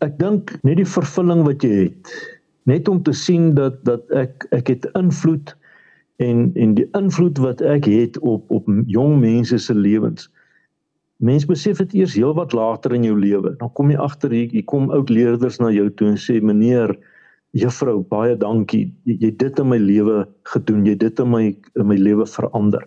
Ek 0.00 0.18
dink 0.18 0.58
net 0.64 0.76
die 0.76 0.88
vervulling 0.88 1.44
wat 1.44 1.62
jy 1.62 1.84
het, 1.84 2.40
net 2.70 2.88
om 2.88 3.02
te 3.02 3.12
sien 3.12 3.54
dat 3.54 3.84
dat 3.84 4.10
ek 4.10 4.46
ek 4.50 4.68
het 4.68 4.88
invloed 4.98 5.54
en 6.22 6.50
en 6.54 6.74
die 6.78 6.88
invloed 6.98 7.38
wat 7.42 7.60
ek 7.60 7.88
het 7.90 8.18
op 8.18 8.50
op 8.50 8.68
jong 8.86 9.18
mense 9.20 9.58
se 9.58 9.74
lewens. 9.74 10.28
Mense 11.22 11.46
besef 11.46 11.78
dit 11.78 11.94
eers 12.00 12.14
heelwat 12.18 12.52
later 12.52 12.94
in 12.94 13.04
jou 13.06 13.14
lewe. 13.18 13.54
Dan 13.60 13.70
kom 13.78 13.90
jy 13.90 13.98
agter 14.02 14.32
hier, 14.34 14.48
hier 14.50 14.66
kom 14.66 14.90
oud 14.90 15.10
leerders 15.10 15.60
na 15.62 15.70
jou 15.70 15.86
toe 15.94 16.08
en 16.10 16.18
sê 16.18 16.40
meneer, 16.42 16.96
juffrou, 17.54 18.00
baie 18.10 18.34
dankie. 18.40 18.88
Jy, 19.06 19.18
jy 19.26 19.30
dit 19.38 19.62
in 19.62 19.70
my 19.70 19.78
lewe 19.78 20.24
gedoen. 20.50 20.82
Jy 20.88 20.96
dit 21.04 21.22
in 21.22 21.30
my 21.30 21.44
in 21.78 21.88
my 21.88 21.98
lewe 22.00 22.26
verander. 22.26 22.82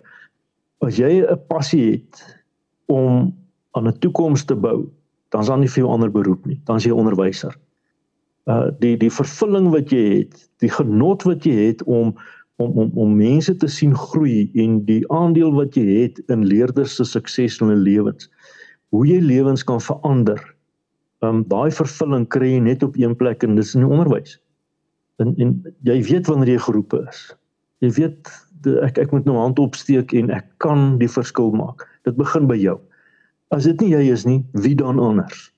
As 0.84 1.00
jy 1.00 1.24
'n 1.24 1.40
passie 1.48 1.84
het 1.92 2.22
om 2.92 3.32
aan 3.72 3.88
'n 3.88 3.98
toekoms 4.04 4.44
te 4.44 4.54
bou, 4.54 4.84
dan 5.30 5.40
is 5.40 5.48
daar 5.48 5.58
nie 5.58 5.72
veel 5.72 5.90
ander 5.90 6.10
beroep 6.10 6.46
nie. 6.46 6.60
Dan 6.64 6.76
is 6.76 6.84
jy 6.84 6.92
onderwyser. 6.92 7.56
Uh 8.46 8.70
die 8.78 8.94
die 8.94 9.10
vervulling 9.10 9.72
wat 9.74 9.90
jy 9.90 10.02
het, 10.22 10.34
die 10.62 10.70
genot 10.70 11.24
wat 11.26 11.46
jy 11.46 11.54
het 11.68 11.82
om 11.90 12.14
om 12.62 12.76
om 12.78 12.90
om 12.94 13.16
mense 13.18 13.52
te 13.58 13.68
sien 13.68 13.94
groei 13.94 14.46
en 14.54 14.78
die 14.86 15.02
aandeel 15.12 15.50
wat 15.56 15.74
jy 15.76 15.86
het 16.04 16.20
in 16.32 16.46
leerders 16.46 16.94
se 16.96 17.04
sukses 17.04 17.58
in 17.60 17.72
hulle 17.72 17.82
lewens. 17.82 18.30
Hoe 18.94 19.02
jy 19.08 19.18
lewens 19.20 19.66
kan 19.66 19.82
verander. 19.82 20.38
Um 21.26 21.42
daai 21.50 21.74
vervulling 21.74 22.28
kry 22.30 22.52
jy 22.54 22.62
net 22.68 22.86
op 22.86 22.96
een 22.96 23.16
plek 23.18 23.42
en 23.42 23.58
dis 23.58 23.74
in 23.74 23.82
die 23.82 23.90
onderwys. 23.90 24.38
En 25.18 25.34
en 25.42 25.58
jy 25.88 25.98
weet 26.06 26.30
wanneer 26.30 26.54
jy 26.54 26.62
geroepe 26.68 27.02
is. 27.10 27.26
Jy 27.82 27.90
weet 27.98 28.30
de, 28.62 28.78
ek 28.86 29.02
ek 29.02 29.12
moet 29.12 29.26
nou 29.26 29.36
hand 29.40 29.58
opsteek 29.58 30.14
en 30.14 30.30
ek 30.30 30.46
kan 30.62 31.00
die 31.02 31.10
verskil 31.10 31.50
maak. 31.56 31.82
Dit 32.06 32.14
begin 32.20 32.46
by 32.46 32.56
jou. 32.62 32.78
As 33.50 33.66
dit 33.66 33.80
nie 33.82 33.90
jy 33.90 34.06
is 34.14 34.24
nie, 34.28 34.40
wie 34.62 34.74
dan 34.78 35.02
anders? 35.02 35.48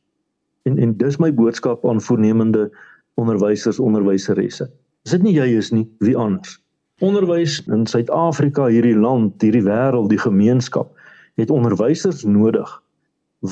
En 0.69 0.79
en 0.85 0.95
dis 1.01 1.17
my 1.23 1.33
boodskap 1.35 1.87
aan 1.89 2.01
voornemende 2.05 2.69
onderwysers, 3.17 3.81
onderwyseresse. 3.81 4.69
As 5.07 5.15
dit 5.17 5.25
nie 5.25 5.35
jy 5.39 5.47
is 5.59 5.71
nie, 5.73 5.87
wie 6.05 6.17
anders? 6.17 6.59
Onderwys 7.01 7.61
in 7.73 7.87
Suid-Afrika, 7.87 8.67
hierdie 8.69 8.97
land, 8.99 9.39
hierdie 9.43 9.65
wêreld, 9.65 10.11
die 10.13 10.21
gemeenskap 10.21 10.93
het 11.39 11.51
onderwysers 11.55 12.25
nodig 12.27 12.71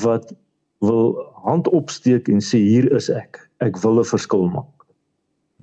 wat 0.03 0.33
wil 0.83 1.15
hand 1.47 1.69
opsteek 1.71 2.27
en 2.29 2.43
sê 2.43 2.59
hier 2.59 2.89
is 2.95 3.07
ek. 3.09 3.39
Ek 3.63 3.79
wil 3.81 3.99
'n 4.03 4.11
verskil 4.11 4.49
maak. 4.51 4.76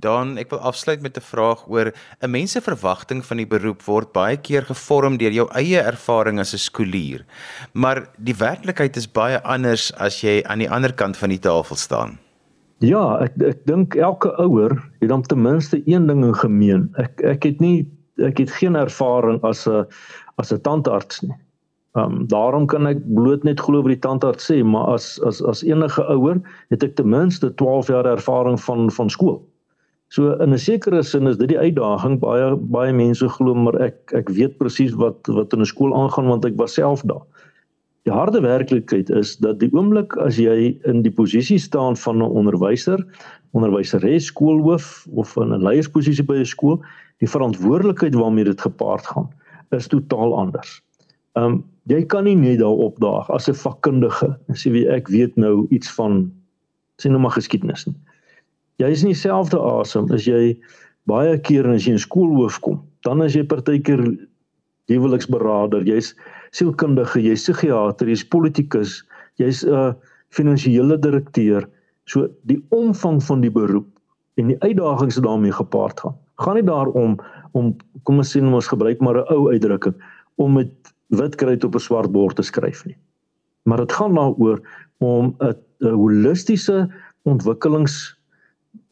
Dan 0.04 0.36
ek 0.40 0.50
wil 0.52 0.60
afsluit 0.60 1.00
met 1.00 1.16
'n 1.16 1.24
vraag 1.24 1.64
oor 1.68 1.92
'n 2.20 2.30
mens 2.30 2.52
se 2.52 2.60
verwagting 2.60 3.24
van 3.24 3.36
die 3.36 3.46
beroep 3.46 3.82
word 3.82 4.12
baie 4.12 4.36
keer 4.36 4.62
gevorm 4.62 5.16
deur 5.16 5.32
jou 5.32 5.48
eie 5.54 5.80
ervaring 5.80 6.38
as 6.40 6.52
'n 6.52 6.58
skoolier. 6.58 7.24
Maar 7.72 8.08
die 8.18 8.36
werklikheid 8.36 8.96
is 8.96 9.12
baie 9.12 9.40
anders 9.42 9.92
as 9.96 10.20
jy 10.20 10.42
aan 10.44 10.58
die 10.58 10.70
ander 10.70 10.92
kant 10.92 11.16
van 11.16 11.28
die 11.28 11.38
tafel 11.38 11.76
staan. 11.76 12.18
Ja, 12.78 13.18
ek 13.22 13.32
ek 13.42 13.66
dink 13.66 13.94
elke 13.94 14.34
ouer 14.36 14.76
het 15.00 15.08
dan 15.08 15.22
ten 15.22 15.42
minste 15.42 15.80
een 15.86 16.06
ding 16.06 16.24
in 16.24 16.34
gemeen. 16.34 16.90
Ek 16.96 17.20
ek 17.22 17.42
het 17.42 17.60
nie 17.60 17.86
ek 18.18 18.38
het 18.38 18.50
geen 18.50 18.76
ervaring 18.76 19.42
as 19.42 19.66
'n 19.66 19.86
as 20.36 20.52
'n 20.52 20.60
tandarts 20.60 21.22
nie. 21.22 21.36
Ehm 21.94 22.12
um, 22.12 22.26
daarom 22.26 22.66
kan 22.66 22.86
ek 22.86 22.98
bloot 23.14 23.44
net 23.44 23.60
glo 23.60 23.78
oor 23.78 23.88
die 23.88 23.98
tandarts 23.98 24.50
sê, 24.50 24.64
maar 24.64 24.86
as 24.94 25.20
as 25.22 25.42
as 25.42 25.62
enige 25.62 26.02
ouer 26.10 26.40
het 26.68 26.82
ek 26.82 26.96
ten 26.96 27.08
minste 27.08 27.54
12 27.54 27.88
jaar 27.88 28.06
ervaring 28.06 28.60
van 28.60 28.90
van 28.90 29.10
skool. 29.10 29.53
So 30.08 30.32
in 30.42 30.52
'n 30.52 30.58
sekere 30.58 31.02
sin 31.02 31.26
is 31.26 31.36
dit 31.36 31.48
die 31.48 31.58
uitdaging 31.58 32.20
baie 32.20 32.56
baie 32.56 32.92
mense 32.92 33.28
glo 33.28 33.54
maar 33.54 33.80
ek 33.80 34.12
ek 34.14 34.28
weet 34.28 34.58
presies 34.58 34.94
wat 34.94 35.26
wat 35.26 35.52
in 35.52 35.60
'n 35.60 35.72
skool 35.72 35.94
aangaan 35.94 36.28
want 36.28 36.44
ek 36.44 36.56
was 36.56 36.74
self 36.74 37.02
daar. 37.02 37.24
Die 38.04 38.12
harde 38.12 38.40
werklikheid 38.40 39.10
is 39.10 39.36
dat 39.36 39.60
die 39.60 39.70
oomblik 39.72 40.16
as 40.20 40.36
jy 40.36 40.76
in 40.84 41.02
die 41.02 41.10
posisie 41.10 41.58
staan 41.58 41.96
van 41.96 42.20
'n 42.20 42.36
onderwyser, 42.40 43.00
onderwyseres, 43.52 44.28
skoolhoof 44.28 45.06
of 45.14 45.36
in 45.36 45.52
'n 45.52 45.64
leiersposisie 45.64 46.24
by 46.24 46.36
'n 46.36 46.44
skool, 46.44 46.82
die 47.18 47.28
verantwoordelikheid 47.28 48.14
waarmee 48.14 48.44
dit 48.44 48.60
gepaard 48.60 49.06
gaan, 49.06 49.28
is 49.70 49.88
totaal 49.88 50.36
anders. 50.36 50.82
Um 51.34 51.64
jy 51.86 52.04
kan 52.04 52.24
nie 52.24 52.36
net 52.36 52.58
daar 52.58 52.80
opdaag 52.88 53.30
as 53.30 53.48
'n 53.48 53.54
vakkundige 53.54 54.36
en 54.48 54.54
sê 54.54 54.70
wie 54.70 54.88
ek 54.88 55.08
weet 55.08 55.36
nou 55.36 55.66
iets 55.70 55.90
van 55.96 56.30
sê 57.02 57.08
nou 57.10 57.18
maar 57.18 57.36
geskiedenis 57.40 57.86
nie. 57.86 57.96
Jy 58.82 58.90
is 58.90 59.02
nie 59.04 59.14
dieselfde 59.14 59.58
asem 59.60 60.08
as 60.14 60.26
jy 60.26 60.56
baie 61.06 61.38
keer 61.46 61.68
as 61.70 61.86
jy 61.86 61.94
in 61.94 62.02
skoolhoof 62.02 62.60
kom, 62.64 62.80
dan 63.06 63.22
as 63.22 63.36
jy 63.36 63.44
partykeer 63.46 64.02
huweliksberader, 64.90 65.84
jy's 65.86 66.12
sielkundige, 66.56 67.22
jy's 67.22 67.44
psigiater, 67.44 68.08
jy's 68.10 68.24
politikus, 68.24 69.02
jy's 69.38 69.64
'n 69.64 69.94
finansiële 70.34 70.98
direkteur. 70.98 71.68
So 72.06 72.28
die 72.50 72.60
omvang 72.70 73.22
van 73.22 73.40
die 73.40 73.50
beroep 73.50 73.86
en 74.36 74.48
die 74.48 74.60
uitdagings 74.60 75.16
wat 75.16 75.24
daarmee 75.24 75.52
gepaard 75.52 76.00
gaan. 76.00 76.16
Gaan 76.42 76.54
nie 76.54 76.66
daarom 76.66 77.18
om 77.52 77.76
kom 78.02 78.18
ons 78.18 78.30
sien 78.30 78.52
ons 78.52 78.68
gebruik 78.68 79.00
maar 79.00 79.16
'n 79.22 79.32
ou 79.32 79.50
uitdrukking 79.52 79.94
om 80.36 80.52
met 80.52 80.72
wit 81.08 81.36
kruit 81.36 81.64
op 81.64 81.74
'n 81.74 81.78
swart 81.80 82.12
bord 82.12 82.36
te 82.36 82.42
skryf 82.42 82.84
nie. 82.84 82.96
Maar 83.64 83.78
dit 83.78 83.92
gaan 83.92 84.14
daaroor 84.14 84.60
om 84.98 85.36
'n 85.40 85.54
holistiese 85.80 86.90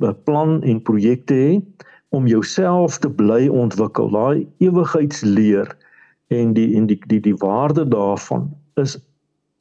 ontwikkelingsplan 0.02 0.62
en 0.62 0.82
projekte 0.82 1.34
hê 1.34 1.62
om 2.10 2.26
jouself 2.26 2.98
te 2.98 3.08
bly 3.10 3.48
ontwikkel. 3.48 4.10
Daai 4.10 4.46
ewigheidsleer 4.60 5.70
en 6.28 6.52
die 6.54 6.76
en 6.76 6.86
die 6.86 6.98
die 7.06 7.20
die 7.20 7.36
waarde 7.36 7.88
daarvan 7.88 8.50
is 8.76 8.98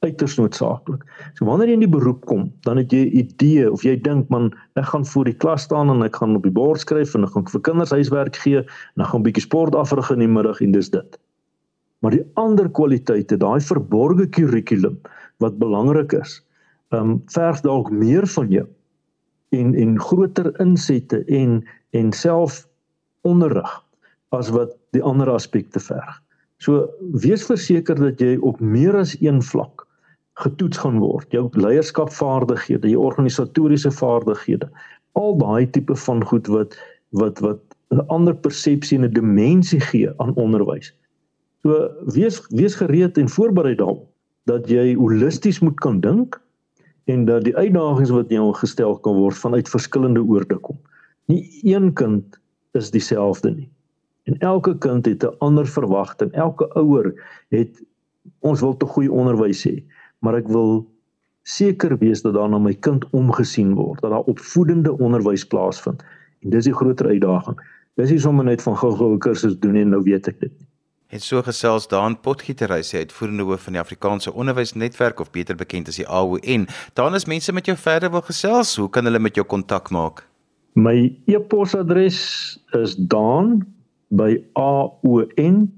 uiters 0.02 0.36
noodsaaklik. 0.36 1.04
So 1.38 1.46
wanneer 1.46 1.68
jy 1.68 1.74
in 1.78 1.84
die 1.84 1.94
beroep 1.94 2.24
kom, 2.26 2.50
dan 2.66 2.76
het 2.76 2.90
jy 2.92 3.06
'n 3.06 3.16
idee 3.16 3.70
of 3.70 3.84
jy 3.84 3.96
dink 3.96 4.28
man, 4.28 4.52
ek 4.74 4.84
gaan 4.84 5.06
voor 5.06 5.24
die 5.24 5.36
klas 5.36 5.62
staan 5.62 5.90
en 5.90 6.02
ek 6.02 6.16
gaan 6.16 6.36
op 6.36 6.42
die 6.42 6.50
bord 6.50 6.80
skryf 6.80 7.14
en 7.14 7.24
ek 7.24 7.30
gaan 7.30 7.46
vir 7.46 7.60
kinders 7.60 7.90
huiswerk 7.90 8.36
gee 8.36 8.58
en 8.58 8.66
dan 8.96 9.06
gaan 9.06 9.20
'n 9.20 9.24
bietjie 9.24 9.46
sport 9.46 9.74
afrig 9.74 10.10
in 10.10 10.18
die 10.18 10.28
middag 10.28 10.60
en 10.60 10.72
dis 10.72 10.90
dit. 10.90 11.18
Maar 12.02 12.10
die 12.10 12.26
ander 12.34 12.68
kwaliteite, 12.68 13.36
daai 13.36 13.60
verborgde 13.60 14.26
kurrikulum 14.26 14.98
wat 15.38 15.58
belangrik 15.58 16.12
is, 16.12 16.42
ehm 16.90 17.10
um, 17.10 17.22
verg 17.26 17.60
dalk 17.60 17.90
meer 17.90 18.26
van 18.26 18.50
jou 18.50 18.66
en 19.52 19.74
en 19.74 19.96
groter 20.00 20.50
insette 20.60 21.24
en 21.28 21.62
en 21.90 22.12
self 22.12 22.62
onderrig 23.28 23.72
as 24.32 24.48
wat 24.50 24.72
die 24.96 25.02
ander 25.02 25.30
aspekte 25.30 25.80
verg. 25.80 26.20
So 26.62 26.86
wees 27.24 27.44
verseker 27.46 27.98
dat 27.98 28.20
jy 28.22 28.36
op 28.40 28.60
meer 28.60 28.96
as 28.96 29.16
een 29.20 29.42
vlak 29.42 29.84
getoets 30.40 30.80
gaan 30.80 30.98
word. 31.02 31.28
Jou 31.34 31.48
leierskapvaardighede, 31.52 32.88
jou 32.88 33.02
organisatoriese 33.04 33.92
vaardighede, 33.92 34.70
al 35.18 35.36
daai 35.40 35.68
tipe 35.70 35.96
van 36.06 36.24
goed 36.24 36.48
wat 36.48 36.78
wat 37.12 37.42
wat 37.44 37.60
'n 37.92 38.06
ander 38.08 38.34
persepsie 38.34 38.98
en 38.98 39.04
'n 39.04 39.12
dimensie 39.12 39.80
gee 39.80 40.08
aan 40.16 40.34
onderwys. 40.34 40.94
So 41.62 41.90
wees 42.14 42.40
wees 42.48 42.74
gereed 42.74 43.18
en 43.18 43.28
voorberei 43.28 43.74
daarop 43.74 44.08
dat 44.44 44.68
jy 44.68 44.94
holisties 44.94 45.60
moet 45.60 45.78
kan 45.80 46.00
dink 46.00 46.40
en 47.04 47.24
dat 47.24 47.44
die 47.44 47.56
uitdagings 47.56 48.10
wat 48.10 48.30
jou 48.30 48.52
gestel 48.54 48.98
kan 48.98 49.16
word 49.18 49.38
vanuit 49.38 49.68
verskillende 49.68 50.22
oorde 50.22 50.56
kom. 50.56 50.78
Nie 51.26 51.42
een 51.62 51.92
kind 51.92 52.38
is 52.78 52.90
dieselfde 52.90 53.50
nie. 53.50 53.70
En 54.30 54.38
elke 54.38 54.78
kind 54.78 55.06
het 55.06 55.24
'n 55.24 55.34
ander 55.38 55.66
verwagting. 55.66 56.32
Elke 56.32 56.68
ouer 56.74 57.14
het 57.48 57.82
ons 58.40 58.60
wil 58.60 58.76
te 58.76 58.86
goeie 58.86 59.12
onderwys 59.12 59.66
hê, 59.66 59.82
maar 60.18 60.34
ek 60.34 60.48
wil 60.48 60.86
seker 61.42 61.98
wees 61.98 62.22
dat 62.22 62.34
daar 62.34 62.48
na 62.48 62.58
my 62.58 62.74
kind 62.74 63.04
omgesien 63.10 63.74
word, 63.74 64.00
dat 64.00 64.10
daar 64.10 64.30
opvoedende 64.30 64.98
onderwys 64.98 65.44
plaasvind. 65.46 66.02
En 66.40 66.50
dis 66.50 66.64
die 66.64 66.74
groter 66.74 67.06
uitdaging. 67.06 67.58
Dis 67.94 68.10
nie 68.10 68.18
sommer 68.18 68.44
net 68.44 68.62
van 68.62 68.76
gou-gou 68.76 69.14
'n 69.14 69.18
kursus 69.18 69.58
doen 69.58 69.76
en 69.76 69.88
nou 69.88 70.02
weet 70.02 70.28
ek 70.28 70.40
dit 70.40 70.52
nie. 70.58 70.68
Het 71.12 71.22
so 71.22 71.42
gesels 71.44 71.88
daan 71.92 72.14
Potgietery 72.24 72.78
sê 72.88 73.02
uitvoerende 73.04 73.44
hoof 73.44 73.66
van 73.66 73.74
die 73.76 73.80
Afrikaanse 73.82 74.32
Onderwysnetwerk 74.32 75.18
of 75.20 75.28
beter 75.30 75.52
bekend 75.60 75.90
as 75.92 75.98
die 76.00 76.06
AON. 76.08 76.64
Daar 76.96 77.14
is 77.14 77.26
mense 77.28 77.52
met 77.52 77.66
jou 77.68 77.76
verder 77.76 78.10
wil 78.10 78.24
gesels. 78.24 78.76
Hoe 78.80 78.88
kan 78.88 79.04
hulle 79.04 79.18
met 79.20 79.36
jou 79.36 79.44
kontak 79.46 79.90
maak? 79.92 80.24
My 80.72 81.12
e-posadres 81.28 82.20
is 82.80 82.96
daan 82.96 83.60
by 84.08 84.40
aon.co.za. 84.56 85.68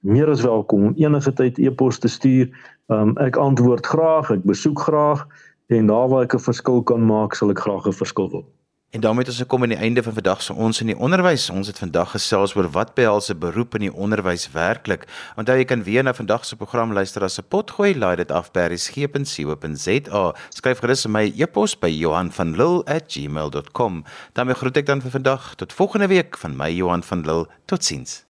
Meer 0.00 0.30
as 0.30 0.46
welkom 0.46 0.84
om 0.92 0.94
enige 0.94 1.32
tyd 1.42 1.58
e-pos 1.58 1.98
te 1.98 2.08
stuur. 2.08 2.46
Um, 2.86 3.18
ek 3.18 3.34
antwoord 3.34 3.86
graag, 3.86 4.30
ek 4.30 4.46
besoek 4.46 4.78
graag 4.86 5.26
en 5.74 5.90
daar 5.90 6.06
waar 6.06 6.30
ek 6.30 6.38
'n 6.38 6.46
verskil 6.46 6.82
kan 6.86 7.02
maak, 7.02 7.34
sal 7.34 7.50
ek 7.50 7.66
graag 7.66 7.86
'n 7.86 7.98
verskil 7.98 8.30
wil. 8.30 8.46
En 8.92 9.00
daarmee 9.00 9.18
het 9.24 9.28
ons 9.28 9.38
gekom 9.38 9.62
aan 9.62 9.68
die 9.72 9.78
einde 9.78 10.02
van 10.02 10.12
vandag 10.12 10.42
se 10.42 10.52
ons 10.52 10.80
in 10.80 10.86
die 10.86 10.96
onderwys. 10.98 11.50
Ons 11.50 11.66
het 11.66 11.78
vandag 11.78 12.10
gesels 12.12 12.52
oor 12.54 12.66
wat 12.70 12.94
behels 12.94 13.30
'n 13.32 13.38
beroep 13.38 13.74
in 13.74 13.80
die 13.80 13.92
onderwys 13.92 14.50
werklik. 14.52 15.06
Onthou 15.36 15.56
jy 15.56 15.64
kan 15.64 15.82
weer 15.82 16.02
na 16.02 16.14
vandag 16.14 16.44
se 16.44 16.56
program 16.56 16.92
luister 16.92 17.22
as 17.22 17.38
'n 17.38 17.48
potgooi, 17.48 17.98
laai 17.98 18.16
dit 18.16 18.30
af 18.30 18.50
by 18.50 18.60
resgep.co.za. 18.60 20.34
Skryf 20.48 20.78
gerus 20.78 21.06
my 21.06 21.32
e-pos 21.36 21.78
by 21.78 21.88
Johan.van 21.88 22.56
Lille@gmail.com. 22.56 24.04
daarmee 24.32 24.54
groet 24.54 24.76
ek 24.76 24.86
dan 24.86 25.00
vir 25.00 25.10
vandag 25.10 25.54
tot 25.54 25.72
volgende 25.72 26.06
week 26.06 26.36
van 26.38 26.56
my 26.56 26.70
Johan 26.70 27.02
van 27.02 27.20
Lille. 27.20 27.48
Totsiens. 27.64 28.24